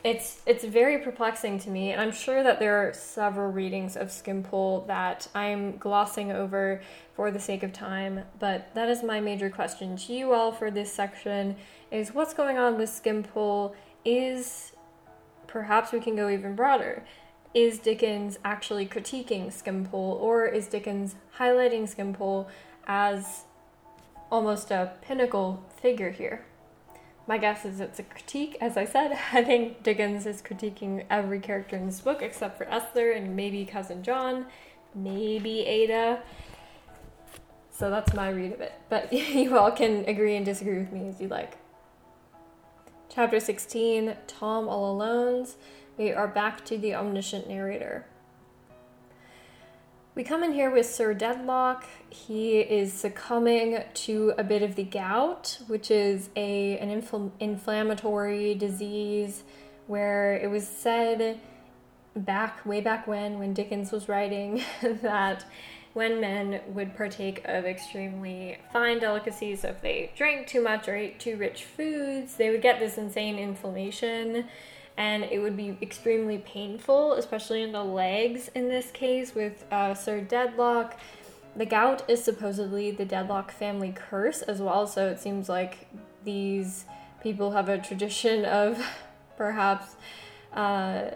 it's 0.05 0.41
it's 0.47 0.65
very 0.65 0.99
perplexing 0.99 1.59
to 1.59 1.71
me, 1.71 1.91
and 1.91 2.01
I'm 2.01 2.13
sure 2.13 2.43
that 2.43 2.61
there 2.61 2.77
are 2.77 2.93
several 2.93 3.51
readings 3.51 3.97
of 3.97 4.13
Skimpole 4.13 4.85
that 4.87 5.29
I'm 5.35 5.79
glossing 5.79 6.31
over 6.31 6.81
for 7.15 7.31
the 7.31 7.41
sake 7.41 7.63
of 7.63 7.73
time. 7.73 8.23
But 8.39 8.73
that 8.75 8.89
is 8.89 9.03
my 9.03 9.21
major 9.21 9.51
question 9.51 9.97
to 9.97 10.13
you 10.13 10.33
all 10.33 10.53
for 10.53 10.71
this 10.71 10.93
section: 10.93 11.57
is 11.91 12.15
what's 12.15 12.35
going 12.35 12.57
on 12.57 12.79
with 12.79 12.89
Skimpole? 12.89 13.75
Is 14.05 14.73
perhaps 15.57 15.91
we 15.91 15.99
can 15.99 16.15
go 16.15 16.29
even 16.29 16.55
broader. 16.55 17.03
Is 17.55 17.79
Dickens 17.79 18.39
actually 18.45 18.87
critiquing 18.87 19.51
Skimpole, 19.51 20.19
or 20.21 20.45
is 20.45 20.67
Dickens 20.67 21.15
highlighting 21.39 21.89
Skimpole 21.89 22.47
as 22.87 23.45
almost 24.31 24.71
a 24.71 24.93
pinnacle 25.01 25.65
figure 25.81 26.11
here? 26.11 26.45
My 27.27 27.39
guess 27.39 27.65
is 27.65 27.81
it's 27.81 27.99
a 27.99 28.03
critique. 28.03 28.59
As 28.61 28.77
I 28.77 28.85
said, 28.85 29.19
I 29.33 29.43
think 29.43 29.83
Dickens 29.83 30.27
is 30.27 30.43
critiquing 30.43 31.07
every 31.09 31.41
character 31.41 31.75
in 31.75 31.87
this 31.87 32.03
book 32.03 32.21
except 32.21 32.59
for 32.59 32.69
Esther 32.69 33.13
and 33.13 33.35
maybe 33.35 33.65
Cousin 33.65 34.03
John, 34.03 34.45
maybe 34.95 35.61
Ada. 35.61 36.21
So 37.71 37.89
that's 37.89 38.13
my 38.13 38.29
read 38.29 38.53
of 38.53 38.61
it. 38.61 38.75
But 38.91 39.11
you 39.15 39.57
all 39.57 39.73
can 39.73 40.05
agree 40.05 40.37
and 40.37 40.45
disagree 40.45 40.81
with 40.81 40.93
me 40.93 41.09
as 41.09 41.19
you 41.19 41.29
like. 41.29 41.57
Chapter 43.17 43.41
16 43.41 44.15
Tom 44.27 44.69
All 44.69 44.95
Alones. 44.95 45.55
We 45.97 46.13
are 46.13 46.29
back 46.29 46.67
to 46.67 46.77
the 46.77 46.95
omniscient 46.95 47.49
narrator. 47.49 48.05
We 50.15 50.23
come 50.23 50.45
in 50.45 50.53
here 50.53 50.71
with 50.71 50.85
Sir 50.85 51.15
Dedlock. 51.15 51.85
He 52.11 52.59
is 52.59 52.93
succumbing 52.93 53.83
to 53.95 54.35
a 54.37 54.45
bit 54.45 54.61
of 54.61 54.75
the 54.75 54.83
gout, 54.83 55.61
which 55.67 55.91
is 55.91 56.29
a 56.37 56.77
an 56.77 56.91
infl- 56.91 57.31
inflammatory 57.41 58.55
disease 58.55 59.45
where 59.87 60.37
it 60.37 60.51
was 60.51 60.69
said 60.69 61.41
back 62.15 62.67
way 62.67 62.83
back 62.83 63.07
when 63.07 63.39
when 63.39 63.55
Dickens 63.55 63.93
was 63.93 64.11
writing 64.11 64.63
that 64.83 65.47
when 65.97 66.21
men 66.21 66.61
would 66.75 66.95
partake 66.95 67.41
of 67.47 67.65
extremely 67.65 68.59
fine 68.71 68.99
delicacies, 68.99 69.63
so 69.63 69.69
if 69.69 69.81
they 69.81 70.13
drank 70.15 70.47
too 70.47 70.63
much 70.63 70.87
or 70.89 70.95
ate 70.95 71.19
too 71.19 71.39
rich 71.39 71.65
foods, 71.65 72.35
they 72.35 72.51
would 72.51 72.61
get 72.61 72.79
this 72.79 72.99
insane 72.99 73.39
inflammation 73.39 74.45
and 74.99 75.25
it 75.25 75.39
would 75.39 75.57
be 75.57 75.79
extremely 75.81 76.37
painful, 76.37 77.15
especially 77.15 77.63
in 77.63 77.73
the 77.73 77.83
legs 77.83 78.51
in 78.55 78.69
this 78.69 78.91
case 78.91 79.35
with 79.35 79.65
uh, 79.73 79.95
Sir 79.95 80.21
Dedlock. 80.21 80.99
The 81.57 81.65
gout 81.65 82.05
is 82.11 82.23
supposedly 82.23 82.91
the 82.91 83.07
Dedlock 83.07 83.51
family 83.51 83.95
curse 83.97 84.43
as 84.43 84.61
well, 84.61 84.87
so 84.87 85.09
it 85.09 85.19
seems 85.19 85.49
like 85.49 85.89
these 86.25 86.85
people 87.23 87.53
have 87.53 87.71
a 87.71 87.79
tradition 87.79 88.45
of 88.45 88.87
perhaps 89.39 89.97
uh, 90.53 91.13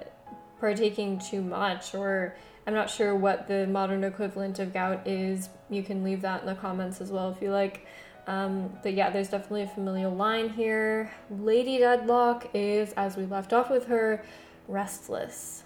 partaking 0.58 1.18
too 1.18 1.42
much, 1.42 1.94
or 1.94 2.34
I'm 2.70 2.76
not 2.76 2.88
sure 2.88 3.16
what 3.16 3.48
the 3.48 3.66
modern 3.66 4.04
equivalent 4.04 4.60
of 4.60 4.72
gout 4.72 5.04
is. 5.04 5.48
You 5.70 5.82
can 5.82 6.04
leave 6.04 6.22
that 6.22 6.42
in 6.42 6.46
the 6.46 6.54
comments 6.54 7.00
as 7.00 7.10
well 7.10 7.28
if 7.32 7.42
you 7.42 7.50
like. 7.50 7.84
Um, 8.28 8.78
but 8.84 8.94
yeah, 8.94 9.10
there's 9.10 9.28
definitely 9.28 9.62
a 9.62 9.66
familial 9.66 10.14
line 10.14 10.50
here. 10.50 11.10
Lady 11.28 11.80
Dedlock 11.80 12.48
is, 12.54 12.92
as 12.92 13.16
we 13.16 13.26
left 13.26 13.52
off 13.52 13.70
with 13.70 13.86
her, 13.86 14.24
restless. 14.68 15.64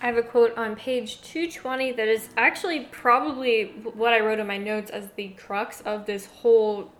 I 0.00 0.06
have 0.06 0.16
a 0.16 0.22
quote 0.22 0.56
on 0.56 0.76
page 0.76 1.20
220 1.22 1.94
that 1.94 2.06
is 2.06 2.28
actually 2.36 2.84
probably 2.92 3.72
what 3.94 4.12
I 4.12 4.20
wrote 4.20 4.38
in 4.38 4.46
my 4.46 4.56
notes 4.56 4.92
as 4.92 5.08
the 5.16 5.30
crux 5.30 5.80
of 5.80 6.06
this 6.06 6.26
whole 6.26 6.92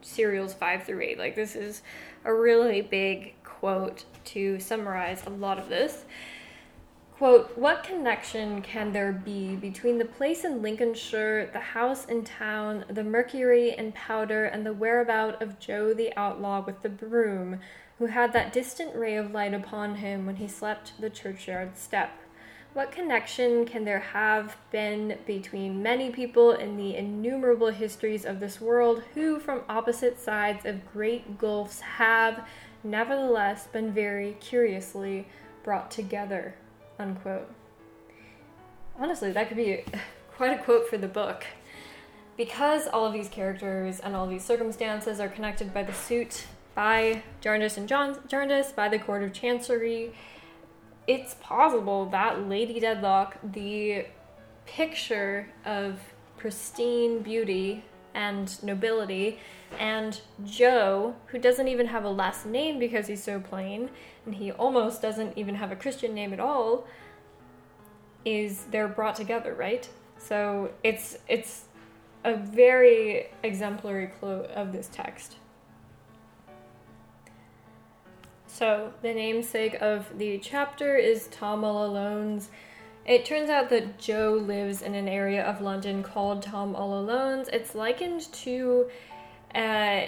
serials 0.00 0.54
5 0.54 0.84
through 0.84 1.02
8. 1.02 1.18
Like, 1.18 1.36
this 1.36 1.54
is 1.54 1.82
a 2.24 2.32
really 2.32 2.80
big 2.80 3.34
quote 3.44 4.04
to 4.24 4.58
summarize 4.58 5.22
a 5.26 5.30
lot 5.30 5.58
of 5.58 5.68
this. 5.68 6.06
Quote, 7.20 7.52
what 7.54 7.84
connection 7.84 8.62
can 8.62 8.92
there 8.92 9.12
be 9.12 9.54
between 9.54 9.98
the 9.98 10.06
place 10.06 10.42
in 10.42 10.62
Lincolnshire, 10.62 11.50
the 11.52 11.60
house 11.60 12.06
in 12.06 12.24
town, 12.24 12.86
the 12.88 13.04
mercury 13.04 13.72
and 13.72 13.94
powder, 13.94 14.46
and 14.46 14.64
the 14.64 14.72
whereabout 14.72 15.42
of 15.42 15.58
Jo 15.58 15.92
the 15.92 16.16
outlaw 16.16 16.64
with 16.64 16.80
the 16.80 16.88
broom, 16.88 17.60
who 17.98 18.06
had 18.06 18.32
that 18.32 18.54
distant 18.54 18.96
ray 18.96 19.16
of 19.16 19.32
light 19.32 19.52
upon 19.52 19.96
him 19.96 20.24
when 20.24 20.36
he 20.36 20.48
slept 20.48 20.98
the 20.98 21.10
churchyard 21.10 21.76
step? 21.76 22.10
What 22.72 22.90
connection 22.90 23.66
can 23.66 23.84
there 23.84 24.00
have 24.00 24.56
been 24.72 25.18
between 25.26 25.82
many 25.82 26.08
people 26.08 26.52
in 26.52 26.78
the 26.78 26.96
innumerable 26.96 27.68
histories 27.68 28.24
of 28.24 28.40
this 28.40 28.62
world 28.62 29.02
who, 29.12 29.38
from 29.38 29.64
opposite 29.68 30.18
sides 30.18 30.64
of 30.64 30.90
great 30.90 31.36
gulfs, 31.36 31.80
have, 31.80 32.48
nevertheless, 32.82 33.66
been 33.66 33.92
very 33.92 34.38
curiously 34.40 35.28
brought 35.62 35.90
together? 35.90 36.54
Unquote. 37.00 37.50
Honestly, 38.98 39.32
that 39.32 39.48
could 39.48 39.56
be 39.56 39.84
quite 40.36 40.58
a 40.58 40.62
quote 40.62 40.88
for 40.88 40.98
the 40.98 41.08
book. 41.08 41.44
Because 42.36 42.86
all 42.86 43.06
of 43.06 43.12
these 43.12 43.28
characters 43.28 44.00
and 44.00 44.14
all 44.14 44.26
these 44.26 44.44
circumstances 44.44 45.20
are 45.20 45.28
connected 45.28 45.74
by 45.74 45.82
the 45.82 45.92
suit 45.92 46.44
by 46.74 47.22
Jarndyce 47.40 47.76
and 47.76 47.88
John 47.88 48.18
Jarndyce 48.28 48.72
by 48.72 48.88
the 48.88 48.98
Court 48.98 49.22
of 49.22 49.32
Chancery, 49.32 50.14
it's 51.06 51.34
possible 51.34 52.06
that 52.06 52.48
Lady 52.48 52.80
Dedlock, 52.80 53.34
the 53.52 54.06
picture 54.66 55.48
of 55.64 55.98
pristine 56.36 57.20
beauty 57.20 57.84
and 58.20 58.62
nobility, 58.62 59.38
and 59.78 60.20
Jo, 60.44 61.14
who 61.26 61.38
doesn't 61.38 61.68
even 61.68 61.86
have 61.86 62.04
a 62.04 62.10
last 62.10 62.44
name 62.44 62.78
because 62.78 63.06
he's 63.06 63.22
so 63.22 63.40
plain, 63.40 63.88
and 64.26 64.34
he 64.34 64.52
almost 64.52 65.00
doesn't 65.00 65.38
even 65.38 65.54
have 65.54 65.72
a 65.72 65.76
Christian 65.76 66.12
name 66.14 66.32
at 66.34 66.40
all, 66.40 66.86
is 68.24 68.64
they're 68.70 68.88
brought 68.88 69.16
together, 69.16 69.54
right? 69.54 69.88
So 70.18 70.70
it's 70.84 71.16
it's 71.28 71.64
a 72.24 72.36
very 72.36 73.28
exemplary 73.42 74.08
quote 74.08 74.50
of 74.50 74.72
this 74.72 74.90
text. 74.92 75.36
So 78.46 78.92
the 79.00 79.14
namesake 79.14 79.76
of 79.80 80.18
the 80.18 80.38
chapter 80.38 80.96
is 80.96 81.28
Tom 81.28 81.64
All 81.64 81.88
Alones. 81.88 82.48
It 83.06 83.24
turns 83.24 83.50
out 83.50 83.70
that 83.70 83.98
Jo 83.98 84.34
lives 84.34 84.82
in 84.82 84.94
an 84.94 85.08
area 85.08 85.42
of 85.42 85.60
London 85.60 86.02
called 86.02 86.42
Tom 86.42 86.76
All 86.76 87.02
Alones. 87.02 87.48
It's 87.48 87.74
likened 87.74 88.32
to 88.32 88.88
uh, 89.54 90.02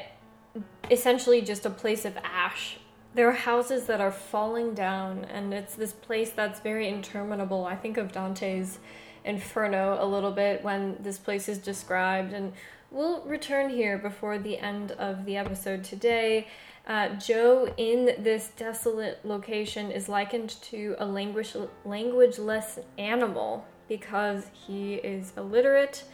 essentially 0.91 1.41
just 1.41 1.67
a 1.67 1.71
place 1.71 2.05
of 2.05 2.17
ash. 2.23 2.79
There 3.15 3.29
are 3.29 3.33
houses 3.33 3.87
that 3.87 4.01
are 4.01 4.13
falling 4.13 4.75
down, 4.75 5.25
and 5.25 5.53
it's 5.53 5.75
this 5.75 5.93
place 5.93 6.31
that's 6.31 6.61
very 6.61 6.89
interminable. 6.89 7.65
I 7.65 7.77
think 7.77 7.97
of 7.97 8.13
Dante's 8.13 8.79
Inferno 9.25 9.99
a 10.01 10.07
little 10.07 10.33
bit 10.33 10.63
when 10.63 10.97
this 11.01 11.19
place 11.19 11.49
is 11.49 11.59
described, 11.59 12.33
and 12.33 12.53
we'll 12.91 13.23
return 13.23 13.71
here 13.71 13.99
before 13.99 14.39
the 14.39 14.59
end 14.59 14.93
of 14.93 15.25
the 15.25 15.37
episode 15.37 15.85
today. 15.85 16.49
Uh, 16.87 17.11
Jo 17.11 17.73
in 17.77 18.07
this 18.19 18.51
desolate 18.57 19.21
location 19.25 19.93
is 19.93 20.09
likened 20.09 20.51
to 20.63 20.97
a 20.99 21.07
language 21.07 21.55
languageless 21.87 22.83
animal 22.99 23.65
because 23.89 24.47
he 24.53 24.95
is 24.95 25.33
illiterate 25.37 26.05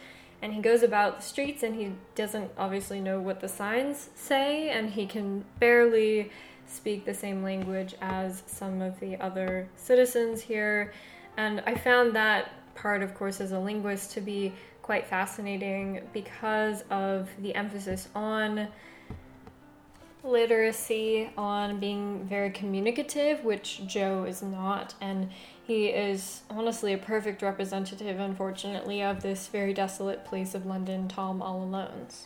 and 0.41 0.53
he 0.53 0.61
goes 0.61 0.83
about 0.83 1.17
the 1.17 1.25
streets 1.25 1.63
and 1.63 1.75
he 1.75 1.91
doesn't 2.13 2.51
obviously 2.57 2.99
know 2.99 3.19
what 3.19 3.39
the 3.39 3.47
signs 3.47 4.09
say 4.15 4.69
and 4.69 4.91
he 4.91 5.05
can 5.05 5.43
barely 5.59 6.31
speak 6.67 7.03
the 7.03 7.13
same 7.13 7.41
language 7.41 7.95
as 7.99 8.43
some 8.45 8.81
of 8.81 8.99
the 8.99 9.17
other 9.17 9.67
citizens 9.75 10.39
here. 10.39 10.93
And 11.37 11.61
i 11.65 11.73
found 11.73 12.15
that 12.15 12.51
part 12.75 13.01
of 13.01 13.15
course 13.15 13.41
as 13.41 13.51
a 13.51 13.59
linguist 13.59 14.11
to 14.11 14.21
be 14.21 14.53
quite 14.83 15.07
fascinating 15.07 16.01
because 16.13 16.83
of 16.89 17.29
the 17.39 17.53
emphasis 17.55 18.07
on 18.13 18.67
literacy 20.23 21.29
on 21.37 21.79
being 21.79 22.25
very 22.25 22.49
communicative 22.49 23.43
which 23.43 23.81
jo 23.87 24.25
is 24.25 24.41
not 24.41 24.93
and 24.99 25.29
he 25.69 25.89
is 25.89 26.41
honestly 26.49 26.93
a 26.93 26.97
perfect 26.97 27.43
representative, 27.43 28.19
unfortunately, 28.19 29.03
of 29.03 29.21
this 29.21 29.45
very 29.45 29.71
desolate 29.71 30.25
place 30.25 30.55
of 30.55 30.65
London, 30.65 31.07
Tom 31.07 31.43
All 31.43 31.61
Alones. 31.61 32.23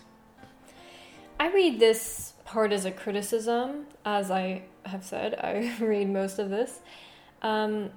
I 1.37 1.51
read 1.51 1.77
this 1.77 2.35
part 2.45 2.71
as 2.71 2.85
a 2.85 2.91
criticism, 2.91 3.87
as 4.05 4.31
I 4.31 4.61
have 4.85 5.03
said, 5.03 5.33
I 5.43 5.75
read 5.81 6.09
most 6.09 6.39
of 6.39 6.51
this. 6.51 6.79
Um, 7.41 7.89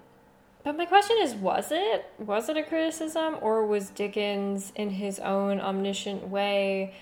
but 0.65 0.77
my 0.77 0.85
question 0.85 1.17
is 1.21 1.37
was 1.37 1.69
it? 1.71 2.07
Was 2.19 2.49
it 2.49 2.57
a 2.57 2.65
criticism, 2.65 3.37
or 3.41 3.65
was 3.65 3.91
Dickens, 3.91 4.73
in 4.75 4.91
his 4.91 5.21
own 5.21 5.61
omniscient 5.61 6.27
way, 6.27 6.93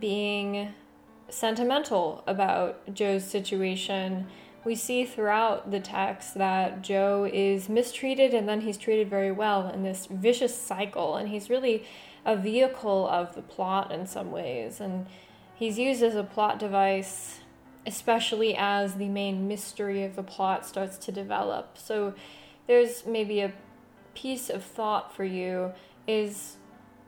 being 0.00 0.74
sentimental 1.34 2.22
about 2.26 2.94
Jo's 2.94 3.24
situation? 3.24 4.26
we 4.64 4.74
see 4.74 5.04
throughout 5.04 5.70
the 5.70 5.80
text 5.80 6.34
that 6.34 6.80
Jo 6.82 7.28
is 7.30 7.68
mistreated 7.68 8.32
and 8.32 8.48
then 8.48 8.62
he's 8.62 8.78
treated 8.78 9.10
very 9.10 9.30
well 9.30 9.68
in 9.68 9.82
this 9.82 10.06
vicious 10.06 10.56
cycle. 10.56 11.16
And 11.16 11.28
he's 11.28 11.50
really 11.50 11.84
a 12.24 12.34
vehicle 12.34 13.06
of 13.06 13.34
the 13.34 13.42
plot 13.42 13.92
in 13.92 14.06
some 14.06 14.30
ways. 14.30 14.80
And 14.80 15.06
he's 15.54 15.78
used 15.78 16.02
as 16.02 16.14
a 16.14 16.24
plot 16.24 16.58
device 16.58 17.40
especially 17.86 18.56
as 18.56 18.94
the 18.94 19.08
main 19.08 19.46
mystery 19.46 20.04
of 20.04 20.16
the 20.16 20.22
plot 20.22 20.64
starts 20.66 20.96
to 20.96 21.12
develop. 21.12 21.76
So 21.76 22.14
there's 22.66 23.04
maybe 23.04 23.40
a 23.40 23.52
piece 24.14 24.48
of 24.48 24.64
thought 24.64 25.14
for 25.14 25.24
you 25.24 25.72
is 26.06 26.56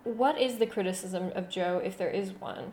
what 0.04 0.38
is 0.38 0.58
the 0.58 0.66
criticism 0.66 1.32
of 1.34 1.48
Jo 1.48 1.80
if 1.82 1.96
there 1.96 2.10
is 2.10 2.32
one? 2.32 2.72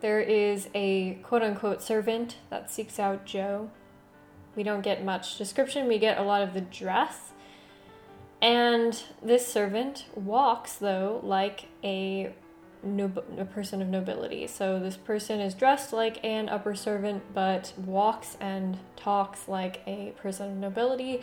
There 0.00 0.20
is 0.20 0.68
a 0.74 1.14
quote 1.22 1.42
unquote 1.42 1.82
servant 1.82 2.36
that 2.50 2.70
seeks 2.70 2.98
out 2.98 3.24
Jo. 3.24 3.70
We 4.54 4.62
don't 4.62 4.82
get 4.82 5.04
much 5.04 5.38
description, 5.38 5.88
we 5.88 5.98
get 5.98 6.18
a 6.18 6.22
lot 6.22 6.42
of 6.42 6.54
the 6.54 6.60
dress. 6.60 7.32
And 8.40 9.02
this 9.22 9.46
servant 9.46 10.06
walks, 10.14 10.74
though, 10.74 11.20
like 11.24 11.66
a 11.82 12.32
nob- 12.82 13.24
a 13.36 13.44
person 13.44 13.82
of 13.82 13.88
nobility. 13.88 14.46
So 14.46 14.78
this 14.78 14.96
person 14.96 15.40
is 15.40 15.54
dressed 15.54 15.92
like 15.92 16.24
an 16.24 16.48
upper 16.48 16.74
servant, 16.74 17.34
but 17.34 17.72
walks 17.76 18.36
and 18.40 18.78
talks 18.96 19.48
like 19.48 19.80
a 19.86 20.12
person 20.16 20.52
of 20.52 20.56
nobility. 20.56 21.22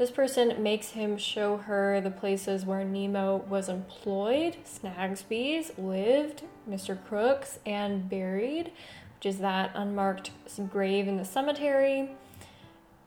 This 0.00 0.10
person 0.10 0.62
makes 0.62 0.92
him 0.92 1.18
show 1.18 1.58
her 1.58 2.00
the 2.00 2.10
places 2.10 2.64
where 2.64 2.82
Nemo 2.84 3.44
was 3.50 3.68
employed, 3.68 4.56
Snagsby's, 4.64 5.72
lived, 5.76 6.44
Mr. 6.66 6.96
Krook's, 7.06 7.58
and 7.66 8.08
buried, 8.08 8.72
which 9.18 9.26
is 9.26 9.40
that 9.40 9.72
unmarked 9.74 10.30
grave 10.70 11.06
in 11.06 11.18
the 11.18 11.24
cemetery. 11.26 12.12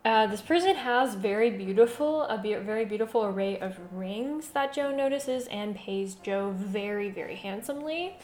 Uh, 0.06 0.28
this 0.28 0.42
person 0.42 0.76
has 0.76 1.16
very 1.16 1.50
beautiful, 1.50 2.26
a 2.26 2.38
be- 2.38 2.54
very 2.58 2.86
beautiful 2.86 3.26
array 3.26 3.58
of 3.58 3.80
rings 3.92 4.50
that 4.50 4.72
Jo 4.72 4.96
notices 4.96 5.48
and 5.48 5.76
pays 5.76 6.14
Jo 6.14 6.52
very, 6.56 7.10
very 7.10 7.38
handsomely. 7.38 8.18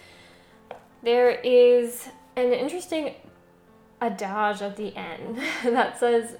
There 1.01 1.31
is 1.31 2.09
an 2.35 2.53
interesting 2.53 3.15
adage 3.99 4.61
at 4.61 4.77
the 4.77 4.95
end 4.95 5.39
that 5.63 5.99
says 5.99 6.35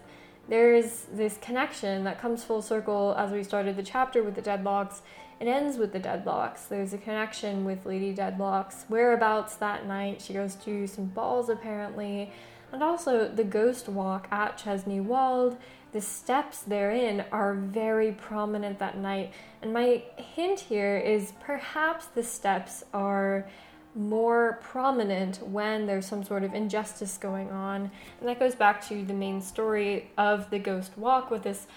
there's 0.50 1.06
this 1.12 1.38
connection 1.38 2.04
that 2.04 2.20
comes 2.20 2.44
full 2.44 2.62
circle 2.62 3.16
as 3.18 3.32
we 3.32 3.44
started 3.44 3.76
the 3.76 3.84
chapter 3.84 4.24
with 4.24 4.36
the 4.36 4.42
Dedlocks. 4.42 5.02
It 5.40 5.48
ends 5.48 5.78
with 5.78 5.94
the 5.94 6.00
Dedlocks. 6.00 6.68
There's 6.68 6.92
a 6.92 6.98
connection 6.98 7.64
with 7.64 7.86
Lady 7.86 8.14
Dedlock's 8.14 8.86
whereabouts 8.90 9.56
that 9.56 9.86
night. 9.86 10.22
She 10.22 10.34
goes 10.34 10.56
to 10.56 10.88
some 10.88 11.06
balls 11.06 11.50
apparently 11.50 12.34
and 12.72 12.84
also 12.84 13.28
the 13.28 13.44
ghost 13.44 13.90
walk 13.90 14.28
at 14.32 14.58
Chesney 14.58 15.00
Wold. 15.00 15.58
The 15.92 16.02
steps 16.02 16.62
therein 16.62 17.26
are 17.32 17.56
very 17.56 18.12
prominent 18.12 18.78
that 18.80 18.98
night, 18.98 19.34
and 19.62 19.74
my 19.74 20.04
hint 20.18 20.60
here 20.60 20.98
is 20.98 21.34
perhaps 21.40 22.06
the 22.06 22.24
steps 22.24 22.84
are 22.94 23.48
more 23.96 24.60
prominent 24.62 25.42
when 25.48 25.86
there's 25.86 26.06
some 26.06 26.24
sort 26.24 26.44
of 26.44 26.54
injustice 26.54 27.18
going 27.18 27.52
on. 27.52 27.92
And 28.20 28.30
that 28.30 28.40
goes 28.40 28.56
back 28.56 28.88
to 28.88 29.04
the 29.04 29.14
main 29.14 29.42
story 29.42 30.12
of 30.18 30.50
the 30.50 30.60
ghost 30.60 30.98
walk 30.98 31.32
with 31.32 31.44
this 31.44 31.68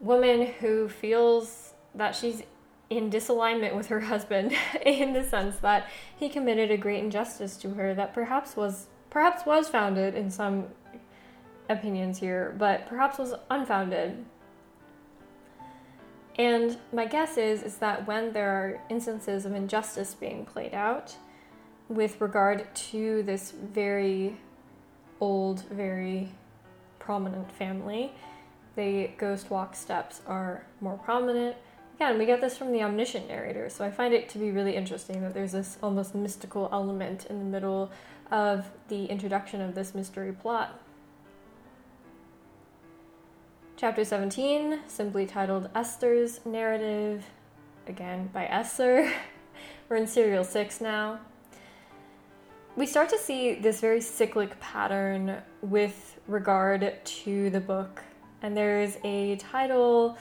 woman 0.00 0.46
who 0.60 0.88
feels 0.88 1.74
that 1.94 2.14
she's 2.14 2.42
in 2.90 3.10
disalignment 3.10 3.74
with 3.74 3.88
her 3.88 4.00
husband 4.12 4.52
in 4.84 5.12
the 5.12 5.22
sense 5.22 5.56
that 5.56 5.88
he 6.16 6.28
committed 6.28 6.70
a 6.70 6.76
great 6.76 7.02
injustice 7.02 7.56
to 7.58 7.74
her 7.74 7.94
that 7.94 8.14
perhaps 8.14 8.56
was 8.56 8.86
perhaps 9.10 9.46
was 9.46 9.68
founded 9.68 10.14
in 10.14 10.30
some 10.30 10.66
opinions 11.68 12.18
here, 12.18 12.54
but 12.58 12.86
perhaps 12.86 13.18
was 13.18 13.34
unfounded. 13.50 14.24
And 16.38 16.78
my 16.92 17.04
guess 17.04 17.36
is 17.36 17.62
is 17.62 17.76
that 17.78 18.06
when 18.06 18.32
there 18.32 18.50
are 18.50 18.80
instances 18.88 19.44
of 19.44 19.54
injustice 19.54 20.14
being 20.14 20.44
played 20.44 20.72
out 20.72 21.16
with 21.88 22.20
regard 22.20 22.72
to 22.74 23.22
this 23.22 23.50
very 23.50 24.36
old, 25.20 25.64
very 25.70 26.28
prominent 26.98 27.50
family, 27.52 28.12
the 28.76 29.10
ghost 29.18 29.50
walk 29.50 29.74
steps 29.74 30.20
are 30.26 30.64
more 30.80 30.98
prominent. 30.98 31.56
Again, 31.96 32.18
we 32.18 32.26
get 32.26 32.40
this 32.40 32.56
from 32.56 32.72
the 32.72 32.82
omniscient 32.82 33.26
narrator, 33.26 33.68
so 33.68 33.84
I 33.84 33.90
find 33.90 34.14
it 34.14 34.28
to 34.30 34.38
be 34.38 34.50
really 34.50 34.76
interesting 34.76 35.22
that 35.22 35.34
there's 35.34 35.52
this 35.52 35.78
almost 35.82 36.14
mystical 36.14 36.68
element 36.72 37.26
in 37.26 37.38
the 37.38 37.44
middle 37.44 37.90
of 38.30 38.70
the 38.88 39.06
introduction 39.06 39.60
of 39.60 39.74
this 39.74 39.94
mystery 39.94 40.32
plot. 40.32 40.80
Chapter 43.76 44.04
17, 44.04 44.80
simply 44.86 45.26
titled 45.26 45.70
Esther's 45.74 46.44
Narrative, 46.44 47.24
again 47.86 48.28
by 48.32 48.44
Esther. 48.46 49.10
We're 49.88 49.96
in 49.96 50.06
serial 50.06 50.44
6 50.44 50.80
now. 50.80 51.20
We 52.78 52.86
start 52.86 53.08
to 53.08 53.18
see 53.18 53.56
this 53.56 53.80
very 53.80 54.00
cyclic 54.00 54.60
pattern 54.60 55.42
with 55.62 56.20
regard 56.28 56.94
to 57.04 57.50
the 57.50 57.58
book, 57.58 58.04
and 58.40 58.56
there's 58.56 58.98
a 59.02 59.34
title, 59.34 60.16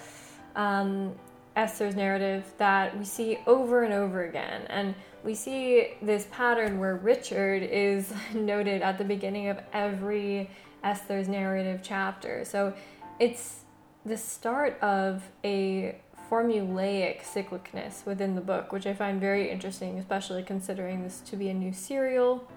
um, 0.56 1.14
Esther's 1.56 1.96
Narrative, 1.96 2.44
that 2.58 2.98
we 2.98 3.06
see 3.06 3.38
over 3.46 3.84
and 3.84 3.94
over 3.94 4.24
again. 4.24 4.64
And 4.72 4.96
we 5.24 5.36
see 5.36 5.98
this 6.02 6.26
pattern 6.32 6.80
where 6.80 6.96
Richard 6.96 7.62
is 7.62 8.12
noted 8.34 8.82
at 8.82 8.98
the 8.98 9.06
beginning 9.06 9.50
of 9.50 9.60
every 9.72 10.50
Esther's 10.84 11.28
narrative 11.28 11.82
chapter. 11.84 12.44
So 12.44 12.74
it's 13.20 13.66
the 14.04 14.18
start 14.18 14.82
of 14.82 15.22
a 15.46 16.02
formulaic 16.30 17.24
cyclicness 17.24 18.06
within 18.06 18.36
the 18.36 18.42
book, 18.42 18.72
which 18.72 18.86
I 18.86 18.94
find 18.94 19.20
very 19.20 19.50
interesting, 19.50 19.98
especially 19.98 20.44
considering 20.44 21.04
this 21.04 21.20
to 21.22 21.36
be 21.36 21.50
a 21.50 21.54
new 21.54 21.74
serial. 21.74 22.48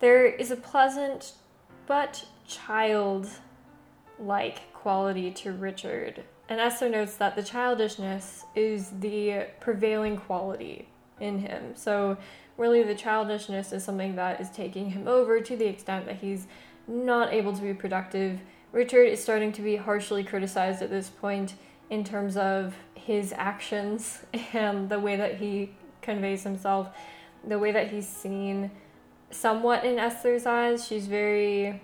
There 0.00 0.26
is 0.26 0.50
a 0.50 0.56
pleasant 0.56 1.32
but 1.86 2.26
child 2.46 3.28
like 4.18 4.72
quality 4.72 5.30
to 5.30 5.52
Richard, 5.52 6.24
and 6.48 6.60
Esther 6.60 6.88
notes 6.88 7.16
that 7.16 7.36
the 7.36 7.42
childishness 7.42 8.44
is 8.54 8.90
the 9.00 9.46
prevailing 9.60 10.16
quality 10.16 10.88
in 11.20 11.38
him. 11.38 11.74
So, 11.74 12.16
really, 12.56 12.82
the 12.82 12.94
childishness 12.94 13.72
is 13.72 13.84
something 13.84 14.16
that 14.16 14.40
is 14.40 14.50
taking 14.50 14.90
him 14.90 15.06
over 15.06 15.40
to 15.40 15.56
the 15.56 15.66
extent 15.66 16.06
that 16.06 16.16
he's 16.16 16.46
not 16.88 17.32
able 17.32 17.54
to 17.54 17.62
be 17.62 17.74
productive. 17.74 18.40
Richard 18.72 19.04
is 19.04 19.22
starting 19.22 19.52
to 19.52 19.62
be 19.62 19.76
harshly 19.76 20.24
criticized 20.24 20.82
at 20.82 20.90
this 20.90 21.08
point 21.08 21.54
in 21.90 22.04
terms 22.04 22.36
of 22.36 22.74
his 22.94 23.32
actions 23.36 24.22
and 24.52 24.88
the 24.88 24.98
way 24.98 25.16
that 25.16 25.36
he 25.36 25.74
conveys 26.00 26.42
himself, 26.42 26.88
the 27.46 27.58
way 27.58 27.72
that 27.72 27.90
he's 27.90 28.08
seen 28.08 28.70
somewhat 29.30 29.84
in 29.84 29.98
Esther's 29.98 30.46
eyes. 30.46 30.86
She's 30.86 31.06
very 31.06 31.80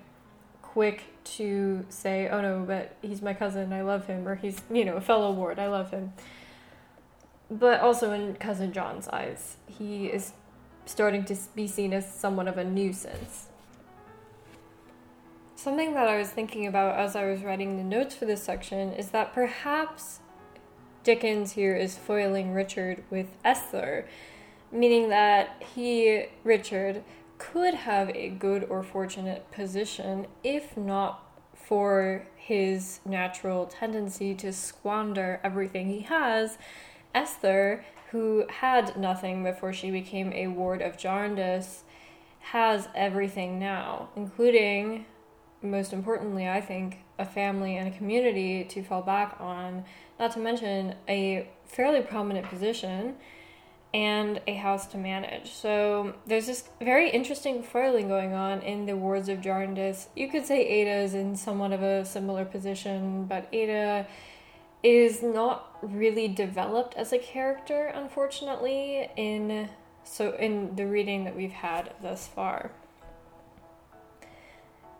quick 0.63 1.05
to 1.25 1.85
say, 1.89 2.29
oh 2.29 2.41
no, 2.41 2.65
but 2.67 2.97
he's 3.03 3.23
my 3.23 3.35
cousin, 3.35 3.73
I 3.73 3.83
love 3.83 4.07
him, 4.07 4.27
or 4.27 4.37
he's, 4.37 4.61
you 4.71 4.85
know, 4.85 4.97
a 4.97 5.01
fellow 5.01 5.31
ward, 5.31 5.59
I 5.59 5.69
love 5.69 5.91
him 5.91 6.13
but 7.51 7.81
also 7.81 8.13
in 8.13 8.35
cousin 8.35 8.73
John's 8.73 9.09
eyes, 9.09 9.57
he 9.67 10.07
is 10.07 10.33
starting 10.85 11.25
to 11.27 11.37
be 11.55 11.67
seen 11.67 11.93
as 11.93 12.13
somewhat 12.13 12.49
of 12.49 12.59
a 12.59 12.65
nuisance. 12.65 13.48
Something 15.69 15.93
that 15.93 16.09
I 16.09 16.17
was 16.17 16.31
thinking 16.31 16.67
about 16.67 16.99
as 16.99 17.15
I 17.15 17.27
was 17.27 17.43
writing 17.43 17.77
the 17.77 17.85
notes 17.85 18.15
for 18.15 18.25
this 18.25 18.43
section 18.43 18.91
is 18.95 19.11
that 19.11 19.35
perhaps 19.35 20.21
Dickens 21.05 21.53
here 21.53 21.77
is 21.77 21.99
foiling 21.99 22.55
Richard 22.55 23.05
with 23.11 23.27
Esther, 23.45 24.09
meaning 24.73 25.11
that 25.11 25.63
he, 25.75 26.29
Richard, 26.43 27.05
could 27.37 27.75
have 27.75 28.09
a 28.17 28.31
good 28.31 28.65
or 28.71 28.83
fortunate 28.83 29.51
position 29.51 30.27
if 30.43 30.75
not 30.75 31.23
for 31.55 32.27
his 32.35 33.01
natural 33.05 33.67
tendency 33.67 34.35
to 34.37 34.55
squander 34.55 35.39
everything 35.45 35.91
he 35.91 36.01
has. 36.01 36.57
Esther, 37.15 37.85
who 38.11 38.47
had 38.49 38.97
nothing 38.97 39.45
before 39.45 39.75
she 39.75 39.91
became 39.91 40.33
a 40.33 40.47
ward 40.47 40.81
of 40.81 40.97
Jarndyce, 40.97 41.85
has 42.41 42.89
everything 42.95 43.59
now, 43.59 44.09
including, 44.17 45.05
most 45.63 45.93
importantly, 45.93 46.49
I 46.49 46.61
think, 46.61 46.99
a 47.19 47.25
family 47.25 47.77
and 47.77 47.93
a 47.93 47.97
community 47.97 48.65
to 48.65 48.83
fall 48.83 49.03
back 49.03 49.37
on, 49.41 49.85
not 50.19 50.33
to 50.33 50.39
mention 50.39 50.95
a 51.09 51.49
fairly 51.67 52.01
prominent 52.01 52.49
position 52.49 53.17
and 53.93 54.41
a 54.47 54.55
house 54.55 54.87
to 54.87 54.99
manage. 54.99 55.51
So 55.51 56.15
there's 56.27 56.47
this 56.47 56.69
very 56.81 57.11
interesting 57.11 57.63
foiling 57.63 58.09
going 58.09 58.35
on 58.35 58.61
in 58.61 58.87
the 58.87 58.97
wards 58.97 59.29
of 59.29 59.41
Jarndyce. 59.41 60.09
You 60.15 60.29
could 60.29 60.45
say 60.45 60.61
Ada 60.61 61.03
is 61.03 61.15
in 61.15 61.37
somewhat 61.37 61.73
of 61.73 61.83
a 61.83 62.05
similar 62.05 62.45
position, 62.45 63.25
but 63.25 63.49
Ada 63.53 64.07
is 64.83 65.23
not 65.23 65.77
really 65.83 66.29
developed 66.29 66.95
as 66.95 67.13
a 67.13 67.19
character 67.19 67.87
unfortunately 67.87 69.11
in 69.17 69.69
so 70.05 70.33
in 70.37 70.75
the 70.77 70.87
reading 70.87 71.25
that 71.25 71.37
we've 71.37 71.53
had 71.53 71.93
thus 72.01 72.29
far 72.29 72.71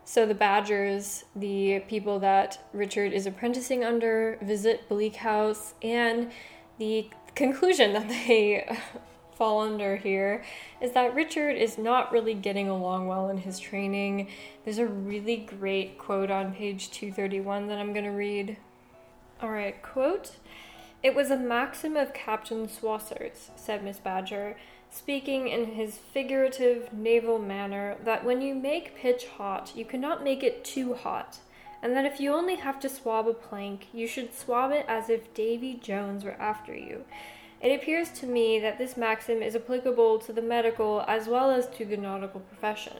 so 0.09 0.25
the 0.25 0.33
badgers 0.33 1.23
the 1.35 1.83
people 1.87 2.17
that 2.17 2.57
richard 2.73 3.13
is 3.13 3.27
apprenticing 3.27 3.83
under 3.83 4.39
visit 4.41 4.89
bleak 4.89 5.17
house 5.17 5.75
and 5.83 6.31
the 6.79 7.07
conclusion 7.35 7.93
that 7.93 8.09
they 8.09 8.67
fall 9.39 9.61
under 9.61 9.95
here 9.95 10.43
is 10.81 10.91
that 10.91 11.15
Richard 11.15 11.55
is 11.55 11.77
not 11.77 12.11
really 12.11 12.33
getting 12.33 12.67
along 12.67 13.07
well 13.07 13.29
in 13.29 13.37
his 13.37 13.57
training. 13.57 14.27
There's 14.65 14.79
a 14.79 14.85
really 14.85 15.37
great 15.37 15.97
quote 15.97 16.29
on 16.29 16.53
page 16.53 16.91
231 16.91 17.67
that 17.67 17.79
I'm 17.79 17.93
going 17.93 18.03
to 18.03 18.11
read. 18.11 18.57
All 19.41 19.49
right, 19.49 19.81
quote 19.81 20.31
It 21.01 21.15
was 21.15 21.31
a 21.31 21.37
maxim 21.37 21.95
of 21.95 22.13
Captain 22.13 22.67
Swosser's, 22.67 23.51
said 23.55 23.81
Miss 23.81 23.97
Badger, 23.97 24.57
speaking 24.91 25.47
in 25.47 25.73
his 25.73 25.97
figurative 25.97 26.91
naval 26.93 27.39
manner, 27.39 27.97
that 28.03 28.25
when 28.25 28.41
you 28.41 28.55
make 28.55 28.95
pitch 28.95 29.27
hot, 29.37 29.71
you 29.75 29.85
cannot 29.85 30.23
make 30.23 30.43
it 30.43 30.63
too 30.63 30.93
hot 30.93 31.39
and 31.81 31.95
that 31.95 32.05
if 32.05 32.19
you 32.19 32.33
only 32.33 32.55
have 32.55 32.79
to 32.81 32.89
swab 32.89 33.27
a 33.27 33.33
plank, 33.33 33.87
you 33.93 34.07
should 34.07 34.33
swab 34.33 34.71
it 34.71 34.85
as 34.87 35.09
if 35.09 35.33
Davy 35.33 35.75
Jones 35.75 36.23
were 36.23 36.33
after 36.33 36.75
you. 36.75 37.05
It 37.61 37.73
appears 37.73 38.09
to 38.19 38.25
me 38.25 38.59
that 38.59 38.77
this 38.77 38.97
maxim 38.97 39.41
is 39.41 39.55
applicable 39.55 40.19
to 40.19 40.33
the 40.33 40.41
medical 40.41 41.03
as 41.07 41.27
well 41.27 41.51
as 41.51 41.67
to 41.77 41.85
the 41.85 41.97
nautical 41.97 42.41
profession. 42.41 42.97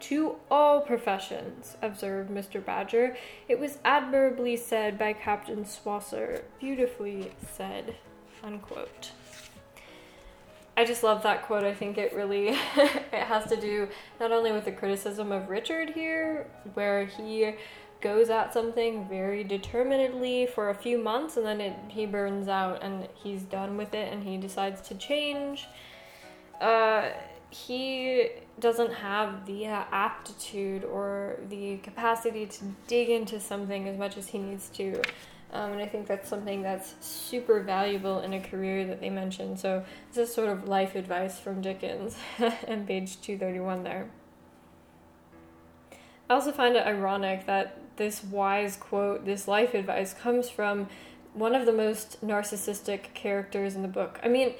To 0.00 0.36
all 0.48 0.80
professions, 0.80 1.76
observed 1.82 2.30
Mr. 2.30 2.64
Badger. 2.64 3.16
It 3.48 3.58
was 3.58 3.78
admirably 3.84 4.56
said 4.56 4.96
by 4.96 5.12
Captain 5.12 5.64
Swosser. 5.64 6.42
Beautifully 6.60 7.32
said. 7.52 7.96
Unquote. 8.44 9.10
I 10.78 10.84
just 10.84 11.02
love 11.02 11.24
that 11.24 11.42
quote. 11.42 11.64
I 11.64 11.74
think 11.74 11.98
it 11.98 12.14
really 12.14 12.50
it 12.76 13.12
has 13.12 13.46
to 13.46 13.56
do 13.56 13.88
not 14.20 14.30
only 14.30 14.52
with 14.52 14.64
the 14.64 14.70
criticism 14.70 15.32
of 15.32 15.48
Richard 15.48 15.90
here, 15.90 16.46
where 16.74 17.04
he 17.04 17.54
goes 18.00 18.30
at 18.30 18.54
something 18.54 19.08
very 19.08 19.42
determinedly 19.42 20.46
for 20.46 20.70
a 20.70 20.74
few 20.74 20.96
months 20.96 21.36
and 21.36 21.44
then 21.44 21.60
it, 21.60 21.74
he 21.88 22.06
burns 22.06 22.46
out 22.46 22.80
and 22.84 23.08
he's 23.12 23.42
done 23.42 23.76
with 23.76 23.92
it 23.92 24.12
and 24.12 24.22
he 24.22 24.36
decides 24.36 24.80
to 24.82 24.94
change. 24.94 25.66
Uh, 26.60 27.10
he 27.50 28.28
doesn't 28.60 28.92
have 28.92 29.46
the 29.46 29.66
aptitude 29.66 30.84
or 30.84 31.40
the 31.48 31.78
capacity 31.78 32.46
to 32.46 32.64
dig 32.86 33.08
into 33.08 33.40
something 33.40 33.88
as 33.88 33.98
much 33.98 34.16
as 34.16 34.28
he 34.28 34.38
needs 34.38 34.68
to. 34.68 35.02
Um, 35.52 35.72
and 35.72 35.80
I 35.80 35.86
think 35.86 36.06
that's 36.06 36.28
something 36.28 36.62
that's 36.62 36.94
super 37.00 37.60
valuable 37.60 38.20
in 38.20 38.34
a 38.34 38.40
career 38.40 38.86
that 38.86 39.00
they 39.00 39.08
mentioned. 39.08 39.58
So, 39.58 39.84
this 40.12 40.28
is 40.28 40.34
sort 40.34 40.50
of 40.50 40.68
life 40.68 40.94
advice 40.94 41.38
from 41.38 41.62
Dickens 41.62 42.16
and 42.66 42.86
page 42.86 43.20
231 43.22 43.82
there. 43.82 44.10
I 46.28 46.34
also 46.34 46.52
find 46.52 46.76
it 46.76 46.86
ironic 46.86 47.46
that 47.46 47.78
this 47.96 48.22
wise 48.22 48.76
quote, 48.76 49.24
this 49.24 49.48
life 49.48 49.72
advice, 49.72 50.12
comes 50.12 50.50
from 50.50 50.88
one 51.32 51.54
of 51.54 51.64
the 51.64 51.72
most 51.72 52.24
narcissistic 52.24 53.14
characters 53.14 53.74
in 53.74 53.82
the 53.82 53.88
book. 53.88 54.20
I 54.22 54.28
mean, 54.28 54.54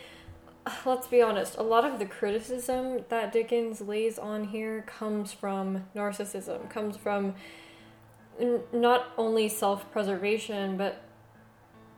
let's 0.87 1.07
be 1.07 1.21
honest, 1.21 1.57
a 1.57 1.63
lot 1.63 1.85
of 1.85 1.99
the 1.99 2.07
criticism 2.07 3.05
that 3.09 3.33
Dickens 3.33 3.81
lays 3.81 4.19
on 4.19 4.45
here 4.45 4.83
comes 4.87 5.33
from 5.33 5.85
narcissism, 5.95 6.71
comes 6.71 6.97
from 6.97 7.35
n- 8.39 8.61
not 8.73 9.13
only 9.17 9.49
self 9.49 9.91
preservation, 9.93 10.77
but 10.77 11.03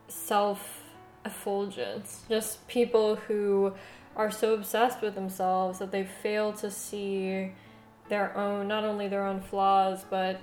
self 0.08 0.82
effulgence. 1.24 2.24
Just 2.28 2.66
people 2.68 3.16
who 3.16 3.74
are 4.16 4.30
so 4.30 4.54
obsessed 4.54 5.00
with 5.02 5.14
themselves 5.14 5.78
that 5.78 5.92
they 5.92 6.04
fail 6.04 6.52
to 6.54 6.70
see 6.70 7.52
their 8.08 8.36
own, 8.36 8.68
not 8.68 8.84
only 8.84 9.08
their 9.08 9.24
own 9.24 9.40
flaws, 9.40 10.04
but 10.10 10.40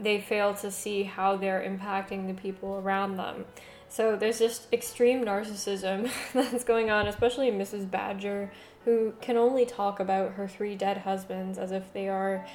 they 0.00 0.20
fail 0.20 0.54
to 0.54 0.70
see 0.70 1.02
how 1.02 1.36
they're 1.36 1.60
impacting 1.60 2.26
the 2.26 2.34
people 2.34 2.76
around 2.76 3.16
them. 3.16 3.44
So 3.88 4.16
there's 4.16 4.38
just 4.38 4.72
extreme 4.72 5.24
narcissism 5.24 6.10
that's 6.32 6.64
going 6.64 6.90
on, 6.90 7.08
especially 7.08 7.50
Mrs. 7.50 7.90
Badger, 7.90 8.50
who 8.84 9.12
can 9.20 9.36
only 9.36 9.66
talk 9.66 10.00
about 10.00 10.32
her 10.32 10.48
three 10.48 10.76
dead 10.76 10.98
husbands 10.98 11.58
as 11.58 11.72
if 11.72 11.92
they 11.92 12.08
are 12.08 12.46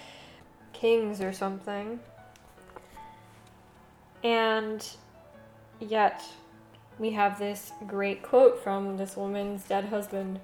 kings 0.73 1.21
or 1.21 1.31
something. 1.31 1.99
And 4.23 4.85
yet, 5.79 6.23
we 6.99 7.11
have 7.11 7.39
this 7.39 7.71
great 7.85 8.23
quote 8.23 8.63
from 8.63 8.97
this 8.97 9.15
woman's 9.15 9.63
dead 9.63 9.85
husband. 9.85 10.39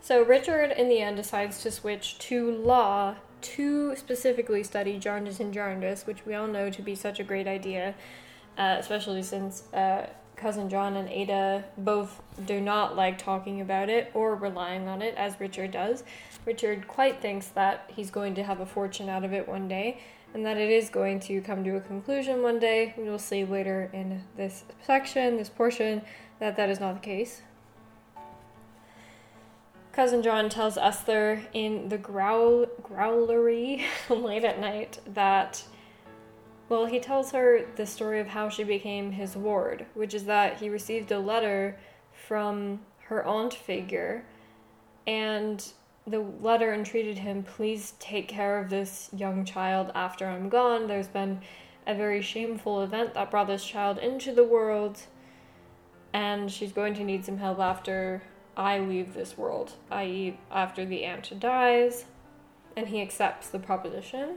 So, 0.00 0.22
Richard 0.22 0.72
in 0.72 0.88
the 0.88 1.00
end 1.00 1.16
decides 1.16 1.62
to 1.62 1.70
switch 1.70 2.18
to 2.18 2.50
law 2.50 3.16
to 3.42 3.94
specifically 3.96 4.62
study 4.62 4.98
Jarndyce 4.98 5.40
and 5.40 5.52
Jarndyce, 5.52 6.06
which 6.06 6.24
we 6.26 6.34
all 6.34 6.46
know 6.46 6.70
to 6.70 6.82
be 6.82 6.94
such 6.94 7.20
a 7.20 7.24
great 7.24 7.46
idea, 7.46 7.94
uh, 8.58 8.76
especially 8.78 9.22
since 9.22 9.72
uh, 9.72 10.06
cousin 10.36 10.68
John 10.68 10.96
and 10.96 11.08
Ada 11.08 11.64
both 11.78 12.22
do 12.44 12.60
not 12.60 12.96
like 12.96 13.18
talking 13.18 13.60
about 13.60 13.88
it 13.88 14.10
or 14.14 14.34
relying 14.34 14.86
on 14.88 15.02
it 15.02 15.14
as 15.16 15.38
Richard 15.40 15.70
does. 15.70 16.04
Richard 16.44 16.86
quite 16.86 17.20
thinks 17.20 17.48
that 17.48 17.90
he's 17.94 18.10
going 18.10 18.34
to 18.34 18.42
have 18.42 18.60
a 18.60 18.66
fortune 18.66 19.08
out 19.08 19.24
of 19.24 19.32
it 19.32 19.48
one 19.48 19.66
day 19.68 20.00
and 20.34 20.44
that 20.44 20.56
it 20.56 20.70
is 20.70 20.90
going 20.90 21.20
to 21.20 21.40
come 21.40 21.64
to 21.64 21.76
a 21.76 21.80
conclusion 21.80 22.42
one 22.42 22.58
day. 22.58 22.94
We 22.96 23.04
will 23.04 23.18
see 23.18 23.44
later 23.44 23.90
in 23.92 24.22
this 24.36 24.64
section, 24.82 25.36
this 25.36 25.48
portion, 25.48 26.02
that 26.38 26.56
that 26.56 26.68
is 26.68 26.80
not 26.80 26.94
the 26.94 27.00
case. 27.00 27.42
Cousin 29.92 30.22
John 30.22 30.50
tells 30.50 30.76
Esther 30.76 31.42
in 31.54 31.88
the 31.88 31.96
growl 31.96 32.66
growlery 32.82 33.84
late 34.10 34.44
at 34.44 34.60
night 34.60 35.00
that 35.06 35.64
well, 36.68 36.86
he 36.86 36.98
tells 36.98 37.30
her 37.30 37.64
the 37.76 37.86
story 37.86 38.18
of 38.18 38.26
how 38.26 38.48
she 38.48 38.64
became 38.64 39.12
his 39.12 39.36
ward, 39.36 39.86
which 39.94 40.14
is 40.14 40.24
that 40.24 40.58
he 40.58 40.68
received 40.68 41.12
a 41.12 41.18
letter 41.20 41.78
from 42.12 42.80
her 43.04 43.24
aunt 43.24 43.54
figure 43.54 44.24
and 45.06 45.72
the 46.06 46.20
letter 46.20 46.72
entreated 46.72 47.18
him, 47.18 47.42
please 47.42 47.94
take 47.98 48.28
care 48.28 48.58
of 48.58 48.70
this 48.70 49.10
young 49.12 49.44
child 49.44 49.90
after 49.94 50.26
I'm 50.26 50.48
gone. 50.48 50.86
There's 50.86 51.08
been 51.08 51.40
a 51.86 51.94
very 51.94 52.22
shameful 52.22 52.82
event 52.82 53.14
that 53.14 53.30
brought 53.30 53.48
this 53.48 53.64
child 53.64 53.98
into 53.98 54.32
the 54.32 54.44
world, 54.44 55.00
and 56.12 56.50
she's 56.50 56.72
going 56.72 56.94
to 56.94 57.04
need 57.04 57.24
some 57.24 57.38
help 57.38 57.58
after 57.58 58.22
I 58.56 58.78
leave 58.78 59.14
this 59.14 59.36
world, 59.36 59.72
i.e., 59.90 60.38
after 60.50 60.84
the 60.84 61.04
aunt 61.04 61.38
dies, 61.40 62.06
and 62.76 62.88
he 62.88 63.02
accepts 63.02 63.48
the 63.48 63.58
proposition 63.58 64.36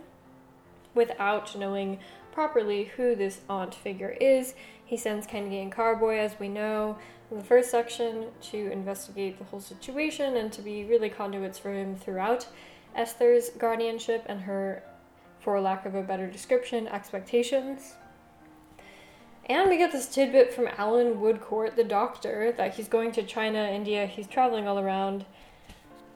without 0.95 1.55
knowing 1.55 1.99
properly 2.32 2.86
who 2.95 3.15
this 3.15 3.41
aunt 3.49 3.75
figure 3.75 4.15
is. 4.19 4.55
He 4.89 4.97
sends 4.97 5.28
Kennedy 5.28 5.60
and 5.60 5.71
Carboy, 5.71 6.17
as 6.17 6.39
we 6.39 6.49
know 6.49 6.97
in 7.30 7.38
the 7.38 7.43
first 7.43 7.69
section, 7.69 8.25
to 8.41 8.71
investigate 8.71 9.38
the 9.38 9.43
whole 9.43 9.60
situation 9.60 10.36
and 10.36 10.52
to 10.52 10.63
be 10.63 10.84
really 10.84 11.12
conduits 11.12 11.60
for 11.60 11.71
him 11.71 11.95
throughout 11.95 12.47
Esther's 12.95 13.52
guardianship 13.52 14.25
and 14.25 14.41
her, 14.41 14.82
for 15.41 15.62
lack 15.62 15.86
of 15.86 15.93
a 15.93 16.02
better 16.02 16.25
description, 16.25 16.88
expectations. 16.88 17.97
And 19.45 19.69
we 19.69 19.78
get 19.78 19.91
this 19.91 20.08
tidbit 20.08 20.56
from 20.56 20.67
Alan 20.75 21.21
Woodcourt, 21.21 21.75
the 21.75 21.84
doctor, 21.84 22.52
that 22.54 22.73
he's 22.73 22.88
going 22.88 23.12
to 23.12 23.21
China, 23.21 23.60
India, 23.60 24.08
he's 24.08 24.25
traveling 24.25 24.67
all 24.67 24.80
around. 24.80 25.23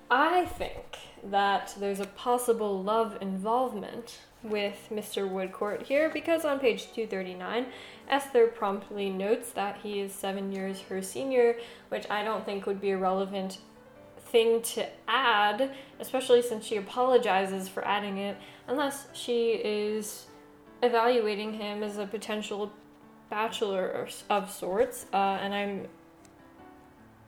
I 0.10 0.46
think 0.46 0.98
that 1.24 1.76
there's 1.80 2.00
a 2.00 2.08
possible 2.08 2.82
love 2.82 3.20
involvement 3.22 4.18
with 4.42 4.88
Mr. 4.92 5.30
Woodcourt 5.30 5.84
here 5.84 6.10
because 6.10 6.44
on 6.44 6.60
page 6.60 6.86
239, 6.94 7.68
Esther 8.10 8.48
promptly 8.48 9.10
notes 9.10 9.52
that 9.52 9.78
he 9.84 10.00
is 10.00 10.14
seven 10.14 10.52
years 10.52 10.82
her 10.90 11.02
senior, 11.02 11.58
which 11.90 12.10
I 12.10 12.24
don't 12.24 12.46
think 12.46 12.66
would 12.66 12.82
be 12.82 12.92
a 12.92 12.98
relevant 12.98 13.60
thing 14.18 14.62
to 14.62 14.88
add, 15.08 15.72
especially 16.00 16.42
since 16.42 16.66
she 16.66 16.78
apologizes 16.78 17.70
for 17.70 17.86
adding 17.88 18.18
it, 18.18 18.38
unless 18.68 19.08
she 19.14 19.52
is 19.52 20.26
evaluating 20.82 21.54
him 21.54 21.84
as 21.84 21.98
a 21.98 22.06
potential 22.06 22.72
bachelor 23.30 24.08
of 24.30 24.52
sorts, 24.52 25.06
uh, 25.14 25.38
and 25.42 25.54
I'm 25.54 25.88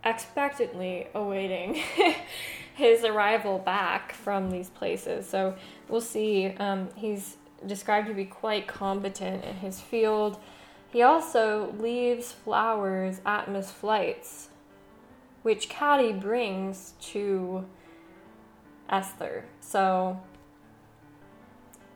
expectantly 0.04 1.08
awaiting 1.16 1.82
his 2.76 3.04
arrival 3.04 3.58
back 3.58 4.14
from 4.14 4.52
these 4.52 4.70
places. 4.70 5.28
So 5.28 5.56
we'll 5.90 6.02
see. 6.02 6.48
Um, 6.60 6.90
he's 6.96 7.38
described 7.66 8.08
to 8.08 8.14
be 8.14 8.26
quite 8.26 8.68
competent 8.68 9.44
in 9.44 9.56
his 9.56 9.80
field. 9.80 10.38
He 10.96 11.02
also 11.02 11.76
leaves 11.78 12.32
flowers 12.32 13.20
at 13.26 13.52
Miss 13.52 13.70
Flite's, 13.70 14.48
which 15.44 15.68
Caddy 15.68 16.14
brings 16.14 16.94
to 17.12 17.66
Esther. 18.90 19.44
So 19.60 20.22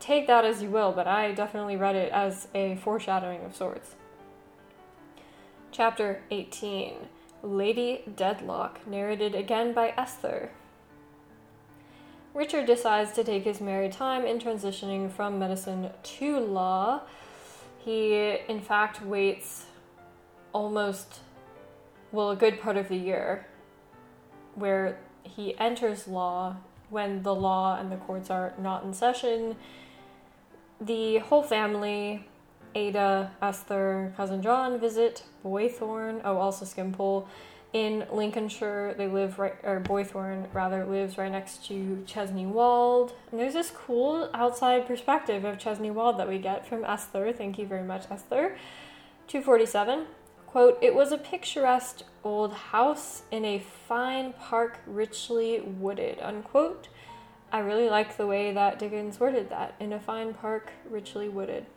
take 0.02 0.28
that 0.28 0.44
as 0.44 0.62
you 0.62 0.70
will, 0.70 0.92
but 0.92 1.08
I 1.08 1.32
definitely 1.32 1.78
read 1.78 1.96
it 1.96 2.12
as 2.12 2.50
a 2.54 2.76
foreshadowing 2.76 3.46
of 3.46 3.56
sorts. 3.56 3.96
Chapter 5.72 6.22
18 6.30 6.96
Lady 7.42 8.04
Dedlock, 8.18 8.86
narrated 8.86 9.34
again 9.34 9.72
by 9.72 9.94
Esther. 9.96 10.50
Richard 12.34 12.66
decides 12.66 13.14
to 13.14 13.24
take 13.24 13.46
his 13.46 13.62
merry 13.62 13.88
time 13.88 14.26
in 14.26 14.40
transitioning 14.40 15.10
from 15.10 15.40
medicine 15.40 15.92
to 16.04 16.38
law. 16.38 17.04
He, 17.89 18.38
in 18.47 18.62
fact, 18.62 19.02
waits 19.02 19.65
almost 20.54 21.21
well, 22.12 22.30
a 22.30 22.36
good 22.36 22.62
part 22.62 22.78
of 22.78 22.88
the 22.88 22.95
year 22.95 23.47
where 24.54 24.99
he 25.23 25.58
enters 25.58 26.08
law 26.08 26.58
when 26.91 27.23
the 27.23 27.34
law 27.34 27.80
and 27.80 27.91
the 27.91 27.95
courts 27.95 28.30
are 28.30 28.54
not 28.60 28.84
in 28.84 28.93
session. 28.93 29.56
The 30.80 31.17
whole 31.17 31.41
family, 31.41 32.28
Ada, 32.75 33.32
Esther, 33.41 34.13
cousin 34.15 34.43
John, 34.43 34.80
visit 34.80 35.23
Boythorn. 35.43 36.21
Oh, 36.23 36.38
also 36.38 36.65
Skimpole 36.65 37.28
in 37.73 38.05
Lincolnshire. 38.12 38.95
They 38.97 39.08
live 39.08 39.39
right, 39.39 39.55
or 39.63 39.79
Boythorn 39.79 40.47
rather, 40.53 40.86
lives 40.86 41.17
right 41.17 41.32
next 41.32 41.65
to 41.67 42.03
Chesney 42.05 42.45
Wold. 42.45 43.13
And 43.32 43.39
there's 43.39 43.53
this 43.53 43.71
cool 43.71 44.29
outside 44.34 44.88
perspective 44.88 45.45
of 45.45 45.58
Chesney 45.58 45.91
Wold 45.91 46.17
that 46.19 46.27
we 46.27 46.39
get 46.39 46.67
from 46.67 46.84
Esther. 46.84 47.32
Thank 47.32 47.58
you 47.58 47.67
very 47.67 47.84
much, 47.84 48.05
Esther. 48.10 48.58
247. 49.27 50.05
Quote, 50.47 50.79
it 50.82 50.95
was 50.95 51.12
a 51.12 51.17
picturesque 51.17 52.01
old 52.23 52.53
house 52.53 53.21
in 53.29 53.45
a 53.45 53.60
fine 53.60 54.34
park 54.34 54.79
richly 54.88 55.62
wooded, 55.62 56.19
unquote. 56.19 56.88
I 57.51 57.60
really 57.60 57.89
like 57.89 58.17
the 58.17 58.25
way 58.25 58.51
that 58.51 58.79
Dickens 58.79 59.19
worded 59.19 59.49
that. 59.51 59.75
In 59.79 59.93
a 59.93 59.99
fine 59.99 60.34
park 60.34 60.71
richly 60.89 61.29
wooded. 61.29 61.67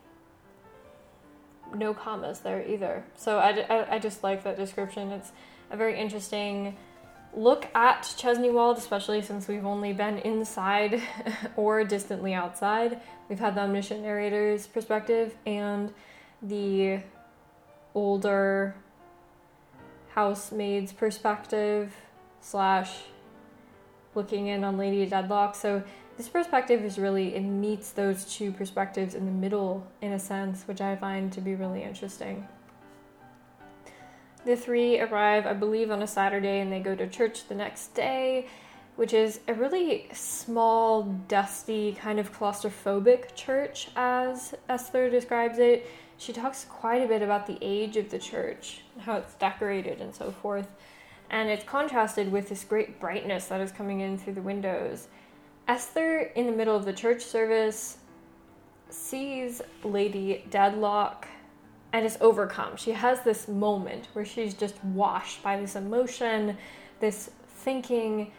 No 1.75 1.95
commas 1.95 2.41
there 2.41 2.67
either. 2.67 3.05
So 3.17 3.39
I, 3.39 3.67
I, 3.69 3.95
I 3.95 3.99
just 3.99 4.23
like 4.23 4.45
that 4.45 4.57
description. 4.57 5.11
It's 5.11 5.33
a 5.71 5.77
very 5.77 5.99
interesting 5.99 6.77
look 7.35 7.67
at 7.75 8.15
Chesney 8.17 8.51
Wold, 8.51 8.77
especially 8.77 9.23
since 9.23 9.49
we've 9.49 9.65
only 9.65 9.93
been 9.93 10.19
inside 10.19 11.03
or 11.57 11.85
distantly 11.85 12.35
outside. 12.35 13.01
We've 13.29 13.39
had 13.39 13.55
the 13.55 13.63
omniscient 13.63 14.03
narrator's 14.03 14.67
perspective 14.67 15.35
and 15.47 15.93
the 16.43 17.01
older 17.95 18.75
housemaid's 20.15 20.93
perspective 20.93 21.95
slash 22.41 22.91
looking 24.15 24.49
in 24.49 24.65
on 24.65 24.77
Lady 24.77 25.09
Dedlock. 25.09 25.55
So 25.57 25.83
this 26.17 26.29
perspective 26.29 26.85
is 26.85 26.99
really 26.99 27.35
it 27.35 27.41
meets 27.41 27.91
those 27.91 28.25
two 28.25 28.53
perspectives 28.53 29.15
in 29.15 29.27
the 29.27 29.33
middle 29.33 29.87
in 30.01 30.13
a 30.13 30.19
sense, 30.19 30.65
which 30.65 30.81
I 30.81 30.97
find 30.97 31.33
to 31.33 31.41
be 31.41 31.55
really 31.55 31.83
interesting. 31.83 32.47
The 34.45 34.57
three 34.57 35.01
arrive, 35.01 35.47
I 35.47 35.53
believe, 35.53 35.91
on 35.91 36.03
a 36.03 36.07
Saturday 36.07 36.61
and 36.61 36.73
they 36.73 36.81
go 36.81 36.95
to 36.97 37.07
church 37.07 37.47
the 37.49 37.55
next 37.55 37.95
day, 37.95 38.49
which 38.97 39.13
is 39.13 39.41
a 39.49 39.55
really 39.55 40.09
small, 40.13 41.05
dusty, 41.29 41.93
kind 41.93 42.19
of 42.19 42.37
claustrophobic 42.37 43.35
church, 43.35 43.89
as 43.97 44.55
Esther 44.69 45.09
describes 45.09 45.59
it 45.59 45.87
she 46.23 46.33
talks 46.33 46.65
quite 46.67 47.03
a 47.03 47.09
bit 47.09 47.21
about 47.21 47.49
the 47.49 47.59
age 47.61 47.97
of 47.97 48.11
the 48.11 48.19
church, 48.19 48.83
how 49.01 49.17
it's 49.17 49.35
decorated, 49.35 50.01
and 50.01 50.15
so 50.15 50.31
forth. 50.31 50.69
And 51.31 51.49
it's 51.49 51.65
contrasted 51.65 52.31
with 52.31 52.49
this 52.49 52.63
great 52.63 53.01
brightness 53.01 53.47
that 53.47 53.61
is 53.61 53.73
coming 53.73 54.03
in 54.03 54.17
through 54.17 54.35
the 54.35 54.43
windows. 54.43 55.09
Esther, 55.69 56.31
in 56.35 56.47
the 56.47 56.53
middle 56.53 56.77
of 56.77 56.85
the 56.85 56.93
church 56.93 57.23
service, 57.23 57.99
sees 58.91 59.63
Lady 59.85 60.45
Dedlock 60.51 61.27
and 61.93 62.05
is 62.07 62.19
overcome. 62.21 62.77
She 62.77 62.93
has 62.93 63.23
this 63.23 63.49
moment 63.49 64.09
where 64.13 64.25
she's 64.25 64.55
just 64.55 64.83
washed 64.85 65.43
by 65.43 65.61
this 65.61 65.77
emotion, 65.77 66.57
this 67.01 67.31
thinking, 67.47 68.33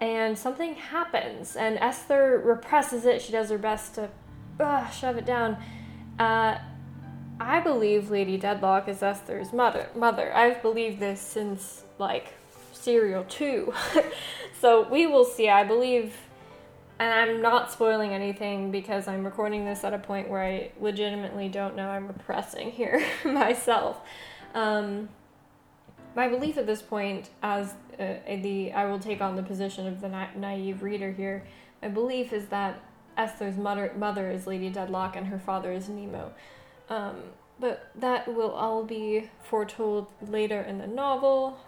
and 0.00 0.36
something 0.36 0.74
happens. 0.74 1.56
And 1.56 1.78
Esther 1.78 2.42
represses 2.44 3.06
it. 3.06 3.22
She 3.22 3.32
does 3.32 3.50
her 3.50 3.58
best 3.58 3.94
to 3.94 4.10
uh, 4.58 4.88
shove 4.90 5.16
it 5.16 5.26
down. 5.26 5.56
Uh, 6.18 6.58
I 7.38 7.60
believe 7.60 8.10
Lady 8.10 8.38
Dedlock 8.38 8.88
is 8.88 9.02
Esther's 9.02 9.52
mother. 9.52 9.88
Mother. 9.94 10.34
I've 10.34 10.62
believed 10.62 11.00
this 11.00 11.20
since 11.20 11.84
like 11.98 12.34
Serial 12.82 13.24
two. 13.24 13.72
so 14.60 14.88
we 14.88 15.06
will 15.06 15.24
see. 15.24 15.48
I 15.48 15.62
believe, 15.62 16.16
and 16.98 17.12
I'm 17.12 17.40
not 17.40 17.70
spoiling 17.70 18.12
anything 18.12 18.72
because 18.72 19.06
I'm 19.06 19.24
recording 19.24 19.64
this 19.64 19.84
at 19.84 19.94
a 19.94 19.98
point 19.98 20.28
where 20.28 20.42
I 20.42 20.72
legitimately 20.80 21.48
don't 21.48 21.76
know. 21.76 21.88
I'm 21.88 22.08
repressing 22.08 22.72
here 22.72 23.04
myself. 23.24 24.00
Um, 24.54 25.08
my 26.16 26.28
belief 26.28 26.58
at 26.58 26.66
this 26.66 26.82
point, 26.82 27.30
as 27.40 27.74
uh, 28.00 28.14
the 28.26 28.72
I 28.72 28.86
will 28.86 28.98
take 28.98 29.20
on 29.20 29.36
the 29.36 29.44
position 29.44 29.86
of 29.86 30.00
the 30.00 30.08
na- 30.08 30.34
naive 30.36 30.82
reader 30.82 31.12
here. 31.12 31.44
My 31.80 31.88
belief 31.88 32.32
is 32.32 32.46
that 32.48 32.82
Esther's 33.16 33.56
mother, 33.56 33.92
mother 33.96 34.28
is 34.28 34.46
Lady 34.46 34.70
Dedlock 34.70 35.16
and 35.16 35.28
her 35.28 35.38
father 35.38 35.72
is 35.72 35.88
Nemo. 35.88 36.32
Um, 36.88 37.16
but 37.60 37.90
that 37.94 38.26
will 38.34 38.50
all 38.50 38.82
be 38.82 39.30
foretold 39.42 40.08
later 40.20 40.60
in 40.60 40.78
the 40.78 40.86
novel. 40.86 41.58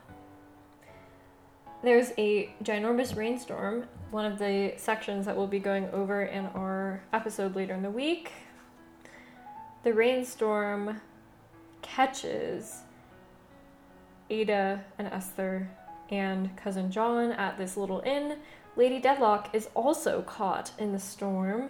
There's 1.84 2.12
a 2.16 2.48
ginormous 2.62 3.14
rainstorm, 3.14 3.84
one 4.10 4.24
of 4.24 4.38
the 4.38 4.72
sections 4.78 5.26
that 5.26 5.36
we'll 5.36 5.46
be 5.46 5.58
going 5.58 5.90
over 5.90 6.22
in 6.22 6.46
our 6.46 7.02
episode 7.12 7.54
later 7.54 7.74
in 7.74 7.82
the 7.82 7.90
week. 7.90 8.32
The 9.82 9.92
rainstorm 9.92 11.02
catches 11.82 12.80
Ada 14.30 14.82
and 14.96 15.08
Esther 15.08 15.68
and 16.10 16.56
cousin 16.56 16.90
John 16.90 17.32
at 17.32 17.58
this 17.58 17.76
little 17.76 18.00
inn 18.00 18.38
Lady 18.76 18.98
Dedlock 18.98 19.54
is 19.54 19.68
also 19.74 20.22
caught 20.22 20.70
in 20.78 20.92
the 20.92 20.98
storm, 20.98 21.68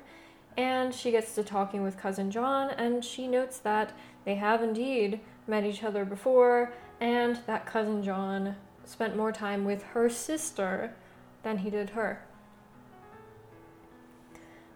and 0.57 0.95
she 0.95 1.11
gets 1.11 1.35
to 1.35 1.43
talking 1.43 1.83
with 1.83 1.99
Cousin 1.99 2.31
John, 2.31 2.71
and 2.71 3.05
she 3.05 3.27
notes 3.27 3.59
that 3.59 3.93
they 4.25 4.37
have 4.37 4.63
indeed 4.63 5.19
met 5.49 5.65
each 5.65 5.83
other 5.83 6.05
before, 6.05 6.73
and 7.01 7.41
that 7.49 7.67
Cousin 7.67 8.01
John 8.05 8.55
spent 8.85 9.17
more 9.17 9.33
time 9.33 9.65
with 9.65 9.83
her 9.95 10.09
sister 10.09 10.95
than 11.43 11.59
he 11.59 11.71
did 11.71 11.91
her. 11.91 12.25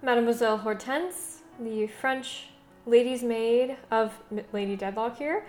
Mademoiselle 0.02 0.58
Hortense, 0.58 1.42
the 1.58 1.86
French 1.86 2.50
lady's 2.86 3.22
maid 3.22 3.76
of 3.90 4.14
Lady 4.52 4.76
Dedlock 4.76 5.18
here, 5.18 5.46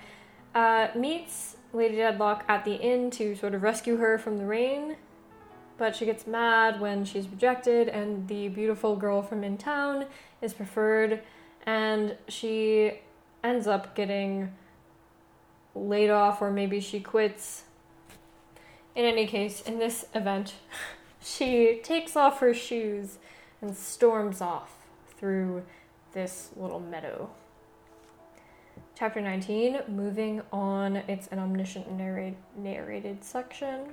uh, 0.56 0.88
meets 0.96 1.58
Lady 1.72 1.98
Dedlock 1.98 2.44
at 2.48 2.66
the 2.66 2.76
inn 2.76 3.12
to 3.12 3.36
sort 3.36 3.54
of 3.54 3.62
rescue 3.62 3.98
her 3.98 4.18
from 4.18 4.38
the 4.38 4.46
rain 4.46 4.96
but 5.80 5.96
she 5.96 6.06
gets 6.06 6.28
mad 6.28 6.80
when 6.80 7.06
she's 7.06 7.28
rejected, 7.28 7.88
and 7.88 8.28
the 8.28 8.50
beautiful 8.50 8.96
girl 8.98 9.24
from 9.24 9.44
in 9.44 9.58
town 9.58 10.06
is 10.42 10.54
preferred, 10.54 11.22
and 11.66 12.16
she 12.28 13.00
ends 13.44 13.66
up 13.66 13.96
getting 13.96 14.54
laid 15.74 16.10
off, 16.10 16.42
or 16.42 16.52
maybe 16.52 16.82
she 16.82 17.00
quits. 17.00 17.64
In 18.96 19.06
any 19.06 19.28
case, 19.28 19.62
in 19.62 19.80
this 19.80 20.06
event, 20.14 20.56
she 21.22 21.80
takes 21.84 22.16
off 22.16 22.40
her 22.40 22.54
shoes 22.54 23.18
and 23.62 23.76
storms 23.76 24.42
off 24.42 24.88
through 25.18 25.64
this 26.14 26.50
little 26.56 26.80
meadow. 26.80 27.30
Chapter 28.96 29.22
19, 29.22 29.84
moving 29.88 30.42
on, 30.52 30.98
it's 30.98 31.28
an 31.28 31.40
omniscient 31.40 31.92
narrate, 31.92 32.36
narrated 32.58 33.24
section. 33.24 33.92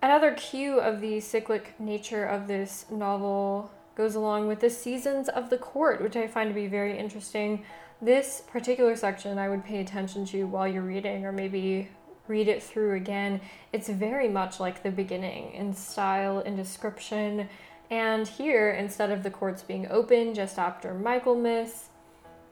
Another 0.00 0.32
cue 0.34 0.78
of 0.78 1.00
the 1.00 1.18
cyclic 1.18 1.74
nature 1.80 2.24
of 2.24 2.46
this 2.46 2.84
novel 2.90 3.70
goes 3.96 4.14
along 4.14 4.48
with 4.48 4.60
the 4.60 4.70
seasons 4.70 5.28
of 5.28 5.50
the 5.50 5.56
court, 5.58 6.02
which 6.02 6.14
I 6.14 6.26
find 6.26 6.50
to 6.50 6.54
be 6.54 6.66
very 6.66 6.98
interesting. 6.98 7.64
This 8.02 8.42
particular 8.46 8.96
section 8.96 9.38
I 9.38 9.48
would 9.48 9.64
pay 9.64 9.80
attention 9.80 10.24
to 10.26 10.44
while 10.44 10.68
you're 10.68 10.82
reading, 10.82 11.24
or 11.24 11.32
maybe 11.32 11.88
read 12.28 12.48
it 12.48 12.62
through 12.62 12.94
again. 12.96 13.40
It's 13.72 13.88
very 13.88 14.28
much 14.28 14.60
like 14.60 14.82
the 14.82 14.90
beginning 14.90 15.52
in 15.52 15.74
style 15.74 16.38
and 16.38 16.56
description. 16.56 17.48
And 17.90 18.26
here, 18.26 18.70
instead 18.70 19.10
of 19.10 19.22
the 19.22 19.30
courts 19.30 19.62
being 19.62 19.86
open 19.90 20.34
just 20.34 20.58
after 20.58 20.94
Michaelmas, 20.94 21.88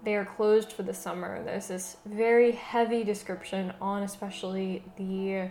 they 0.05 0.15
are 0.15 0.25
closed 0.25 0.73
for 0.73 0.83
the 0.83 0.95
summer. 0.95 1.43
There's 1.43 1.69
this 1.69 1.97
very 2.05 2.53
heavy 2.53 3.05
description 3.05 3.73
on 3.81 4.03
especially 4.03 4.83
the 4.97 5.51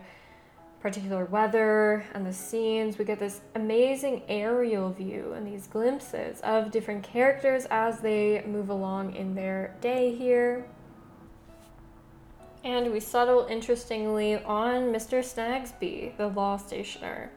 particular 0.82 1.26
weather 1.26 2.04
and 2.14 2.26
the 2.26 2.34
scenes. 2.34 2.98
We 2.98 3.06
get 3.06 3.20
this 3.20 3.42
amazing 3.56 4.24
aerial 4.28 4.92
view 4.92 5.34
and 5.34 5.46
these 5.46 5.68
glimpses 5.68 6.42
of 6.42 6.72
different 6.72 7.04
characters 7.04 7.68
as 7.70 8.00
they 8.00 8.44
move 8.48 8.70
along 8.70 9.16
in 9.16 9.36
their 9.36 9.76
day 9.80 10.16
here. 10.16 10.66
And 12.64 12.92
we 12.92 13.00
settle 13.00 13.48
interestingly 13.48 14.44
on 14.44 14.92
Mr. 14.92 15.24
Snagsby, 15.24 16.18
the 16.18 16.28
law 16.28 16.58
stationer. 16.58 17.32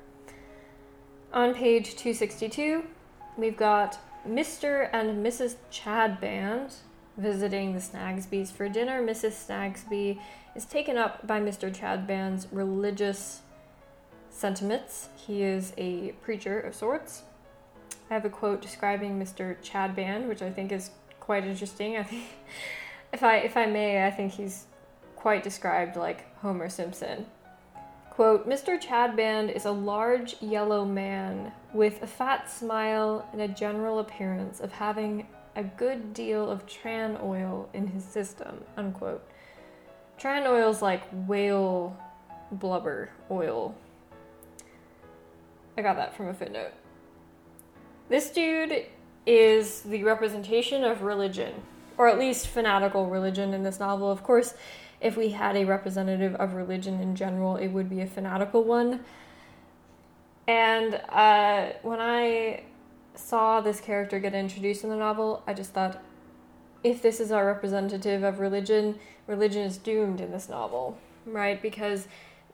On 1.32 1.54
page 1.54 1.96
262, 1.96 2.84
we've 3.36 3.56
got 3.56 3.98
Mr. 4.26 4.88
and 4.92 5.24
Mrs. 5.24 5.56
Chadband 5.70 6.74
visiting 7.16 7.72
the 7.72 7.80
Snagsbys 7.80 8.50
for 8.50 8.68
dinner. 8.68 9.02
Mrs. 9.02 9.32
Snagsby 9.32 10.20
is 10.54 10.64
taken 10.64 10.96
up 10.96 11.26
by 11.26 11.40
Mr. 11.40 11.74
Chadband's 11.74 12.48
religious 12.50 13.40
sentiments. 14.30 15.08
He 15.16 15.42
is 15.42 15.72
a 15.76 16.12
preacher 16.22 16.60
of 16.60 16.74
sorts. 16.74 17.22
I 18.10 18.14
have 18.14 18.24
a 18.24 18.30
quote 18.30 18.60
describing 18.60 19.18
Mr. 19.18 19.56
Chadband, 19.62 20.28
which 20.28 20.42
I 20.42 20.50
think 20.50 20.72
is 20.72 20.90
quite 21.20 21.44
interesting. 21.44 21.96
I 21.96 22.02
think, 22.02 22.24
if 23.12 23.22
I 23.22 23.36
if 23.36 23.56
I 23.56 23.66
may, 23.66 24.06
I 24.06 24.10
think 24.10 24.32
he's 24.32 24.66
quite 25.16 25.42
described 25.42 25.96
like 25.96 26.34
Homer 26.40 26.68
Simpson. 26.68 27.26
Quote 28.10 28.48
Mr. 28.48 28.80
Chadband 28.80 29.54
is 29.54 29.64
a 29.64 29.72
large 29.72 30.36
yellow 30.40 30.84
man 30.84 31.50
with 31.72 32.02
a 32.02 32.06
fat 32.06 32.50
smile 32.50 33.26
and 33.32 33.40
a 33.40 33.48
general 33.48 33.98
appearance 33.98 34.60
of 34.60 34.70
having 34.72 35.26
a 35.56 35.62
good 35.62 36.12
deal 36.14 36.50
of 36.50 36.66
tran 36.66 37.22
oil 37.22 37.68
in 37.72 37.86
his 37.86 38.04
system. 38.04 38.62
Unquote. 38.76 39.26
Tran 40.18 40.46
oil's 40.46 40.82
like 40.82 41.02
whale 41.12 41.96
blubber 42.50 43.10
oil. 43.30 43.74
I 45.76 45.82
got 45.82 45.96
that 45.96 46.16
from 46.16 46.28
a 46.28 46.34
footnote. 46.34 46.72
This 48.08 48.30
dude 48.30 48.86
is 49.26 49.80
the 49.82 50.04
representation 50.04 50.84
of 50.84 51.02
religion, 51.02 51.54
or 51.96 52.08
at 52.08 52.18
least 52.18 52.48
fanatical 52.48 53.08
religion 53.08 53.54
in 53.54 53.62
this 53.62 53.80
novel. 53.80 54.10
Of 54.10 54.22
course, 54.22 54.54
if 55.00 55.16
we 55.16 55.30
had 55.30 55.56
a 55.56 55.64
representative 55.64 56.34
of 56.36 56.54
religion 56.54 57.00
in 57.00 57.16
general, 57.16 57.56
it 57.56 57.68
would 57.68 57.90
be 57.90 58.00
a 58.02 58.06
fanatical 58.06 58.62
one. 58.62 59.00
And 60.46 61.00
uh, 61.08 61.72
when 61.82 62.00
I 62.00 62.64
saw 63.14 63.60
this 63.60 63.80
character 63.80 64.18
get 64.18 64.34
introduced 64.34 64.84
in 64.84 64.90
the 64.90 64.96
novel, 64.96 65.42
I 65.46 65.54
just 65.54 65.72
thought, 65.72 66.02
if 66.82 67.00
this 67.00 67.20
is 67.20 67.32
our 67.32 67.46
representative 67.46 68.22
of 68.22 68.40
religion, 68.40 68.98
religion 69.26 69.62
is 69.62 69.78
doomed 69.78 70.20
in 70.20 70.30
this 70.30 70.48
novel, 70.48 70.98
right? 71.24 71.60
Because 71.60 72.08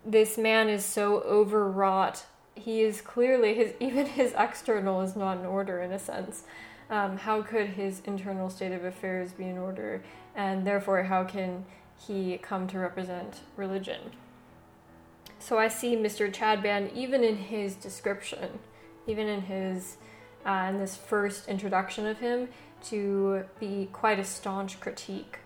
this 0.05 0.39
man 0.39 0.69
is 0.69 0.85
so 0.85 1.21
overwrought. 1.21 2.25
He 2.55 2.83
is 2.83 3.01
clearly 3.01 3.55
his 3.55 3.75
even 3.81 4.07
his 4.07 4.35
external 4.37 5.01
is 5.01 5.17
not 5.17 5.39
in 5.39 5.47
order 5.47 5.81
in 5.81 5.93
a 5.93 5.99
sense. 5.99 6.45
Um, 6.89 7.19
how 7.19 7.43
could 7.43 7.69
his 7.69 8.03
internal 8.05 8.51
state 8.51 8.73
of 8.73 8.85
affairs 8.85 9.33
be 9.33 9.45
in 9.45 9.59
order, 9.59 10.03
and 10.35 10.67
therefore 10.67 11.05
how 11.05 11.25
can 11.25 11.65
he 11.97 12.39
come 12.39 12.67
to 12.69 12.79
represent 12.79 13.41
religion? 13.57 14.01
So 15.39 15.59
I 15.59 15.69
see 15.69 15.97
Mr. 15.97 16.33
Chadband 16.33 16.95
even 16.95 17.25
in 17.25 17.37
his 17.37 17.75
description, 17.75 18.59
even 19.07 19.27
in 19.27 19.43
his 19.43 19.97
uh, 20.47 20.67
in 20.71 20.79
this 20.79 20.97
first 20.97 21.49
introduction 21.49 22.07
of 22.07 22.19
him, 22.19 22.49
to 22.85 23.45
be 23.59 23.89
quite 23.93 24.19
a 24.19 24.25
staunch 24.25 24.81
critique 24.81 25.39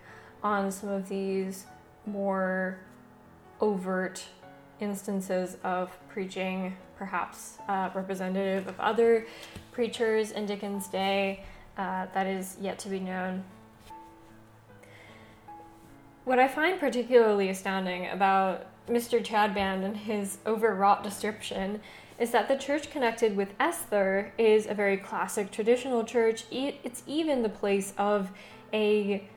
on 0.43 0.71
some 0.71 0.89
of 0.89 1.09
these 1.09 1.65
more 2.05 2.79
overt 3.59 4.23
instances 4.79 5.57
of 5.63 5.97
preaching, 6.09 6.75
perhaps 6.97 7.57
uh, 7.67 7.89
representative 7.93 8.67
of 8.67 8.79
other 8.79 9.25
preachers 9.71 10.31
in 10.31 10.45
Dickens' 10.45 10.87
day, 10.87 11.43
uh, 11.77 12.07
that 12.13 12.27
is 12.27 12.57
yet 12.61 12.79
to 12.79 12.89
be 12.89 12.99
known. 12.99 13.43
What 16.23 16.39
I 16.39 16.47
find 16.47 16.79
particularly 16.79 17.49
astounding 17.49 18.07
about 18.07 18.65
Mr. 18.87 19.23
Chadband 19.23 19.83
and 19.83 19.97
his 19.97 20.37
overwrought 20.45 21.03
description 21.03 21.81
is 22.17 22.31
that 22.31 22.47
the 22.47 22.55
church 22.55 22.89
connected 22.89 23.35
with 23.35 23.53
Esther 23.59 24.31
is 24.37 24.67
a 24.67 24.73
very 24.73 24.97
classic 24.97 25.51
traditional 25.51 26.03
church. 26.03 26.45
It's 26.51 27.03
even 27.07 27.43
the 27.43 27.49
place 27.49 27.93
of 27.97 28.31
a 28.73 29.27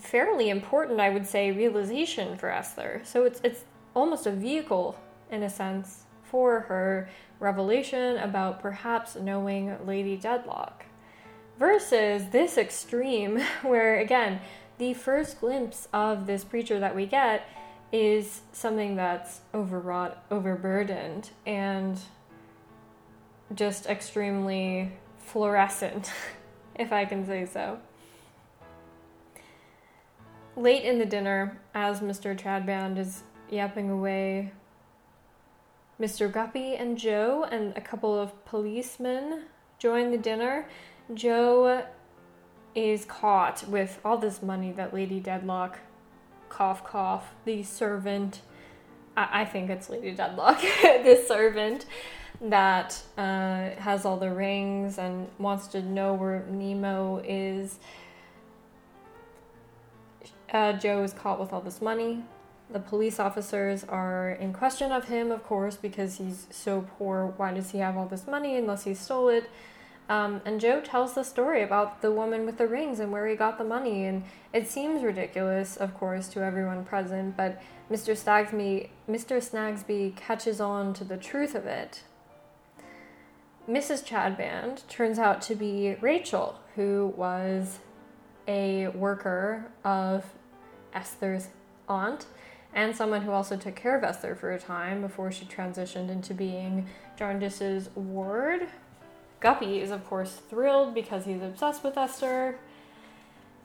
fairly 0.00 0.48
important, 0.48 1.00
I 1.00 1.10
would 1.10 1.26
say, 1.26 1.52
realization 1.52 2.36
for 2.36 2.50
Esther. 2.50 3.02
So 3.04 3.24
it's 3.24 3.40
it's 3.44 3.64
almost 3.94 4.26
a 4.26 4.32
vehicle 4.32 4.98
in 5.30 5.42
a 5.42 5.50
sense 5.50 6.04
for 6.24 6.60
her 6.60 7.08
revelation 7.38 8.16
about 8.16 8.60
perhaps 8.60 9.16
knowing 9.16 9.76
Lady 9.86 10.16
Dedlock. 10.16 10.82
Versus 11.58 12.30
this 12.30 12.58
extreme, 12.58 13.40
where 13.62 13.98
again, 13.98 14.40
the 14.78 14.92
first 14.92 15.40
glimpse 15.40 15.88
of 15.92 16.26
this 16.26 16.44
preacher 16.44 16.78
that 16.80 16.94
we 16.94 17.06
get 17.06 17.48
is 17.96 18.42
something 18.52 18.94
that's 18.94 19.40
overwrought, 19.54 20.22
overburdened, 20.30 21.30
and 21.46 21.98
just 23.54 23.86
extremely 23.86 24.92
fluorescent, 25.16 26.12
if 26.74 26.92
I 26.92 27.06
can 27.06 27.26
say 27.26 27.46
so. 27.46 27.78
Late 30.56 30.84
in 30.84 30.98
the 30.98 31.06
dinner, 31.06 31.58
as 31.74 32.00
Mr. 32.00 32.38
Chadband 32.38 32.98
is 32.98 33.22
yapping 33.48 33.88
away, 33.88 34.52
Mr. 35.98 36.30
Guppy 36.30 36.74
and 36.74 36.98
Jo 36.98 37.46
and 37.50 37.74
a 37.78 37.80
couple 37.80 38.14
of 38.18 38.44
policemen 38.44 39.44
join 39.78 40.10
the 40.10 40.18
dinner. 40.18 40.68
Jo 41.14 41.86
is 42.74 43.06
caught 43.06 43.66
with 43.68 43.98
all 44.04 44.18
this 44.18 44.42
money 44.42 44.70
that 44.72 44.92
Lady 44.92 45.18
Dedlock 45.18 45.76
cough 46.48 46.84
cough 46.84 47.34
the 47.44 47.62
servant 47.62 48.40
I, 49.16 49.42
I 49.42 49.44
think 49.44 49.70
it's 49.70 49.88
Lady 49.88 50.14
Dedlock, 50.14 50.60
the 50.82 51.22
servant 51.26 51.86
that 52.40 53.00
uh, 53.16 53.70
has 53.78 54.04
all 54.04 54.18
the 54.18 54.30
rings 54.30 54.98
and 54.98 55.28
wants 55.38 55.68
to 55.68 55.82
know 55.82 56.14
where 56.14 56.44
Nemo 56.50 57.22
is. 57.24 57.78
Uh, 60.52 60.74
Jo 60.74 61.02
is 61.02 61.12
caught 61.12 61.40
with 61.40 61.52
all 61.52 61.60
this 61.60 61.80
money. 61.80 62.22
The 62.70 62.80
police 62.80 63.18
officers 63.20 63.84
are 63.84 64.30
in 64.32 64.52
question 64.52 64.92
of 64.92 65.08
him, 65.08 65.30
of 65.30 65.42
course, 65.44 65.76
because 65.76 66.18
he's 66.18 66.46
so 66.50 66.86
poor. 66.98 67.32
Why 67.36 67.54
does 67.54 67.70
he 67.70 67.78
have 67.78 67.96
all 67.96 68.06
this 68.06 68.26
money 68.26 68.56
unless 68.56 68.84
he 68.84 68.94
stole 68.94 69.28
it? 69.28 69.48
Um, 70.08 70.40
and 70.44 70.60
Jo 70.60 70.80
tells 70.80 71.14
the 71.14 71.24
story 71.24 71.62
about 71.62 72.00
the 72.00 72.12
woman 72.12 72.46
with 72.46 72.58
the 72.58 72.66
rings 72.66 73.00
and 73.00 73.10
where 73.10 73.26
he 73.26 73.34
got 73.34 73.58
the 73.58 73.64
money. 73.64 74.04
And 74.04 74.22
it 74.52 74.68
seems 74.68 75.02
ridiculous, 75.02 75.76
of 75.76 75.94
course, 75.94 76.28
to 76.28 76.44
everyone 76.44 76.84
present, 76.84 77.36
but 77.36 77.60
Mr. 77.90 78.12
Mr. 79.08 79.42
Snagsby 79.42 80.14
catches 80.16 80.60
on 80.60 80.94
to 80.94 81.04
the 81.04 81.16
truth 81.16 81.54
of 81.54 81.66
it. 81.66 82.02
Mrs. 83.68 84.06
Chadband 84.06 84.86
turns 84.88 85.18
out 85.18 85.42
to 85.42 85.56
be 85.56 85.96
Rachel, 86.00 86.60
who 86.76 87.12
was 87.16 87.80
a 88.46 88.88
worker 88.88 89.72
of 89.84 90.24
Esther's 90.94 91.48
aunt 91.88 92.26
and 92.72 92.94
someone 92.94 93.22
who 93.22 93.32
also 93.32 93.56
took 93.56 93.74
care 93.74 93.96
of 93.96 94.04
Esther 94.04 94.34
for 94.34 94.52
a 94.52 94.60
time 94.60 95.00
before 95.00 95.32
she 95.32 95.46
transitioned 95.46 96.10
into 96.10 96.34
being 96.34 96.86
Jarndyce's 97.16 97.88
ward 97.96 98.68
Guppy 99.46 99.80
is, 99.80 99.92
of 99.92 100.04
course, 100.08 100.40
thrilled 100.50 100.92
because 100.92 101.24
he's 101.24 101.40
obsessed 101.40 101.84
with 101.84 101.96
Esther, 101.96 102.58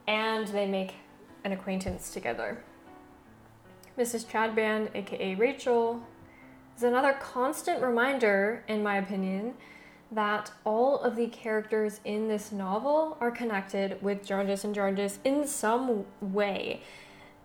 and 0.08 0.48
they 0.50 0.68
make 0.68 0.94
an 1.44 1.54
acquaintance 1.54 2.14
together. 2.14 2.64
Mrs. 3.98 4.28
Chadband, 4.28 4.92
aka 4.94 5.34
Rachel, 5.34 6.04
is 6.78 6.84
another 6.84 7.14
constant 7.14 7.82
reminder, 7.82 8.64
in 8.68 8.84
my 8.84 8.98
opinion, 8.98 9.56
that 10.12 10.52
all 10.66 11.00
of 11.00 11.16
the 11.16 11.26
characters 11.26 12.00
in 12.06 12.28
this 12.28 12.52
novel 12.52 13.18
are 13.20 13.32
connected 13.32 14.00
with 14.04 14.24
Jarndyce 14.24 14.64
and 14.64 14.76
Jarndyce 14.76 15.18
in 15.24 15.48
some 15.48 16.06
way, 16.22 16.84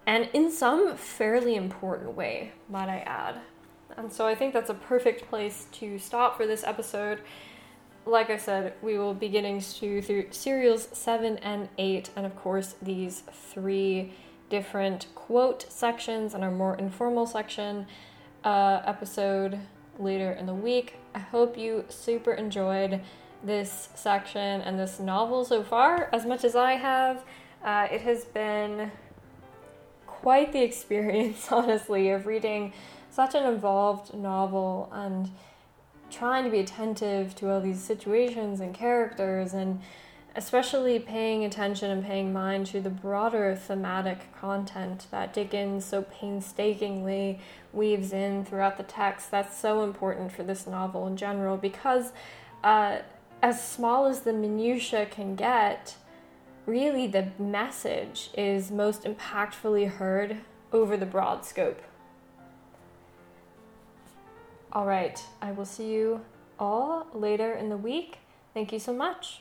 and 0.07 0.28
in 0.34 0.53
some 0.53 0.95
fairly 0.99 1.55
important 1.55 2.14
way, 2.14 2.53
might 2.68 2.91
I 2.91 2.99
add. 2.99 3.37
And 3.97 4.12
so 4.12 4.26
I 4.26 4.34
think 4.34 4.53
that's 4.53 4.68
a 4.68 4.74
perfect 4.74 5.26
place 5.26 5.68
to 5.72 5.99
stop 5.99 6.37
for 6.37 6.47
this 6.47 6.64
episode 6.64 7.22
like 8.07 8.30
I 8.30 8.36
said, 8.36 8.74
we 8.82 8.98
will 8.98 9.14
be 9.14 9.28
getting 9.28 9.61
to 9.61 10.00
through 10.00 10.26
serials 10.30 10.88
7 10.92 11.38
and 11.38 11.68
8, 11.76 12.11
and 12.16 12.24
of 12.24 12.36
course, 12.36 12.76
these 12.80 13.24
three 13.32 14.12
different 14.48 15.07
quote 15.16 15.66
sections 15.68 16.32
and 16.32 16.44
our 16.44 16.52
more 16.52 16.76
informal 16.76 17.26
section 17.26 17.86
uh, 18.44 18.80
episode 18.84 19.59
later 19.98 20.32
in 20.32 20.46
the 20.46 20.54
week. 20.54 20.94
I 21.14 21.18
hope 21.18 21.59
you 21.59 21.84
super 21.88 22.32
enjoyed 22.32 23.00
this 23.42 23.88
section 23.94 24.61
and 24.61 24.78
this 24.78 25.00
novel 25.00 25.44
so 25.44 25.64
far 25.64 26.09
as 26.12 26.24
much 26.24 26.44
as 26.44 26.54
I 26.54 26.72
have. 26.74 27.24
Uh, 27.64 27.88
it 27.90 28.02
has 28.02 28.24
been 28.24 28.92
quite 30.07 30.52
the 30.52 30.62
experience, 30.70 31.50
honestly, 31.50 32.11
of 32.11 32.26
reading 32.26 32.72
such 33.11 33.34
an 33.34 33.44
involved 33.52 34.14
novel 34.14 34.90
and 34.92 35.30
trying 36.16 36.44
to 36.44 36.50
be 36.50 36.60
attentive 36.60 37.34
to 37.36 37.50
all 37.50 37.60
these 37.60 37.82
situations 37.82 38.60
and 38.60 38.74
characters 38.74 39.52
and 39.52 39.80
especially 40.34 40.98
paying 40.98 41.44
attention 41.44 41.90
and 41.90 42.04
paying 42.04 42.32
mind 42.32 42.66
to 42.66 42.80
the 42.80 42.90
broader 42.90 43.54
thematic 43.56 44.30
content 44.38 45.06
that 45.10 45.32
Dickens 45.32 45.84
so 45.84 46.02
painstakingly 46.02 47.40
weaves 47.72 48.12
in 48.12 48.44
throughout 48.44 48.76
the 48.76 48.82
text. 48.82 49.30
That's 49.30 49.56
so 49.56 49.82
important 49.82 50.30
for 50.30 50.42
this 50.42 50.66
novel 50.66 51.06
in 51.06 51.16
general 51.16 51.56
because, 51.56 52.12
uh, 52.62 52.98
as 53.42 53.66
small 53.66 54.06
as 54.06 54.20
the 54.20 54.32
minutiae 54.32 55.06
can 55.06 55.36
get, 55.36 55.96
really 56.66 57.06
the 57.06 57.28
message 57.38 58.30
is 58.36 58.70
most 58.70 59.04
impactfully 59.04 59.88
heard 59.88 60.38
over 60.70 60.96
the 60.98 61.06
broad 61.06 61.46
scope 61.46 61.80
all 64.77 64.85
right, 64.85 65.18
I 65.41 65.53
will 65.53 65.64
see 65.64 65.89
you 65.89 66.20
all 66.59 67.07
later 67.14 67.55
in 67.55 67.70
the 67.70 67.79
week. 67.79 68.18
Thank 68.53 68.74
you 68.74 68.79
so 68.79 68.93
much. 68.93 69.41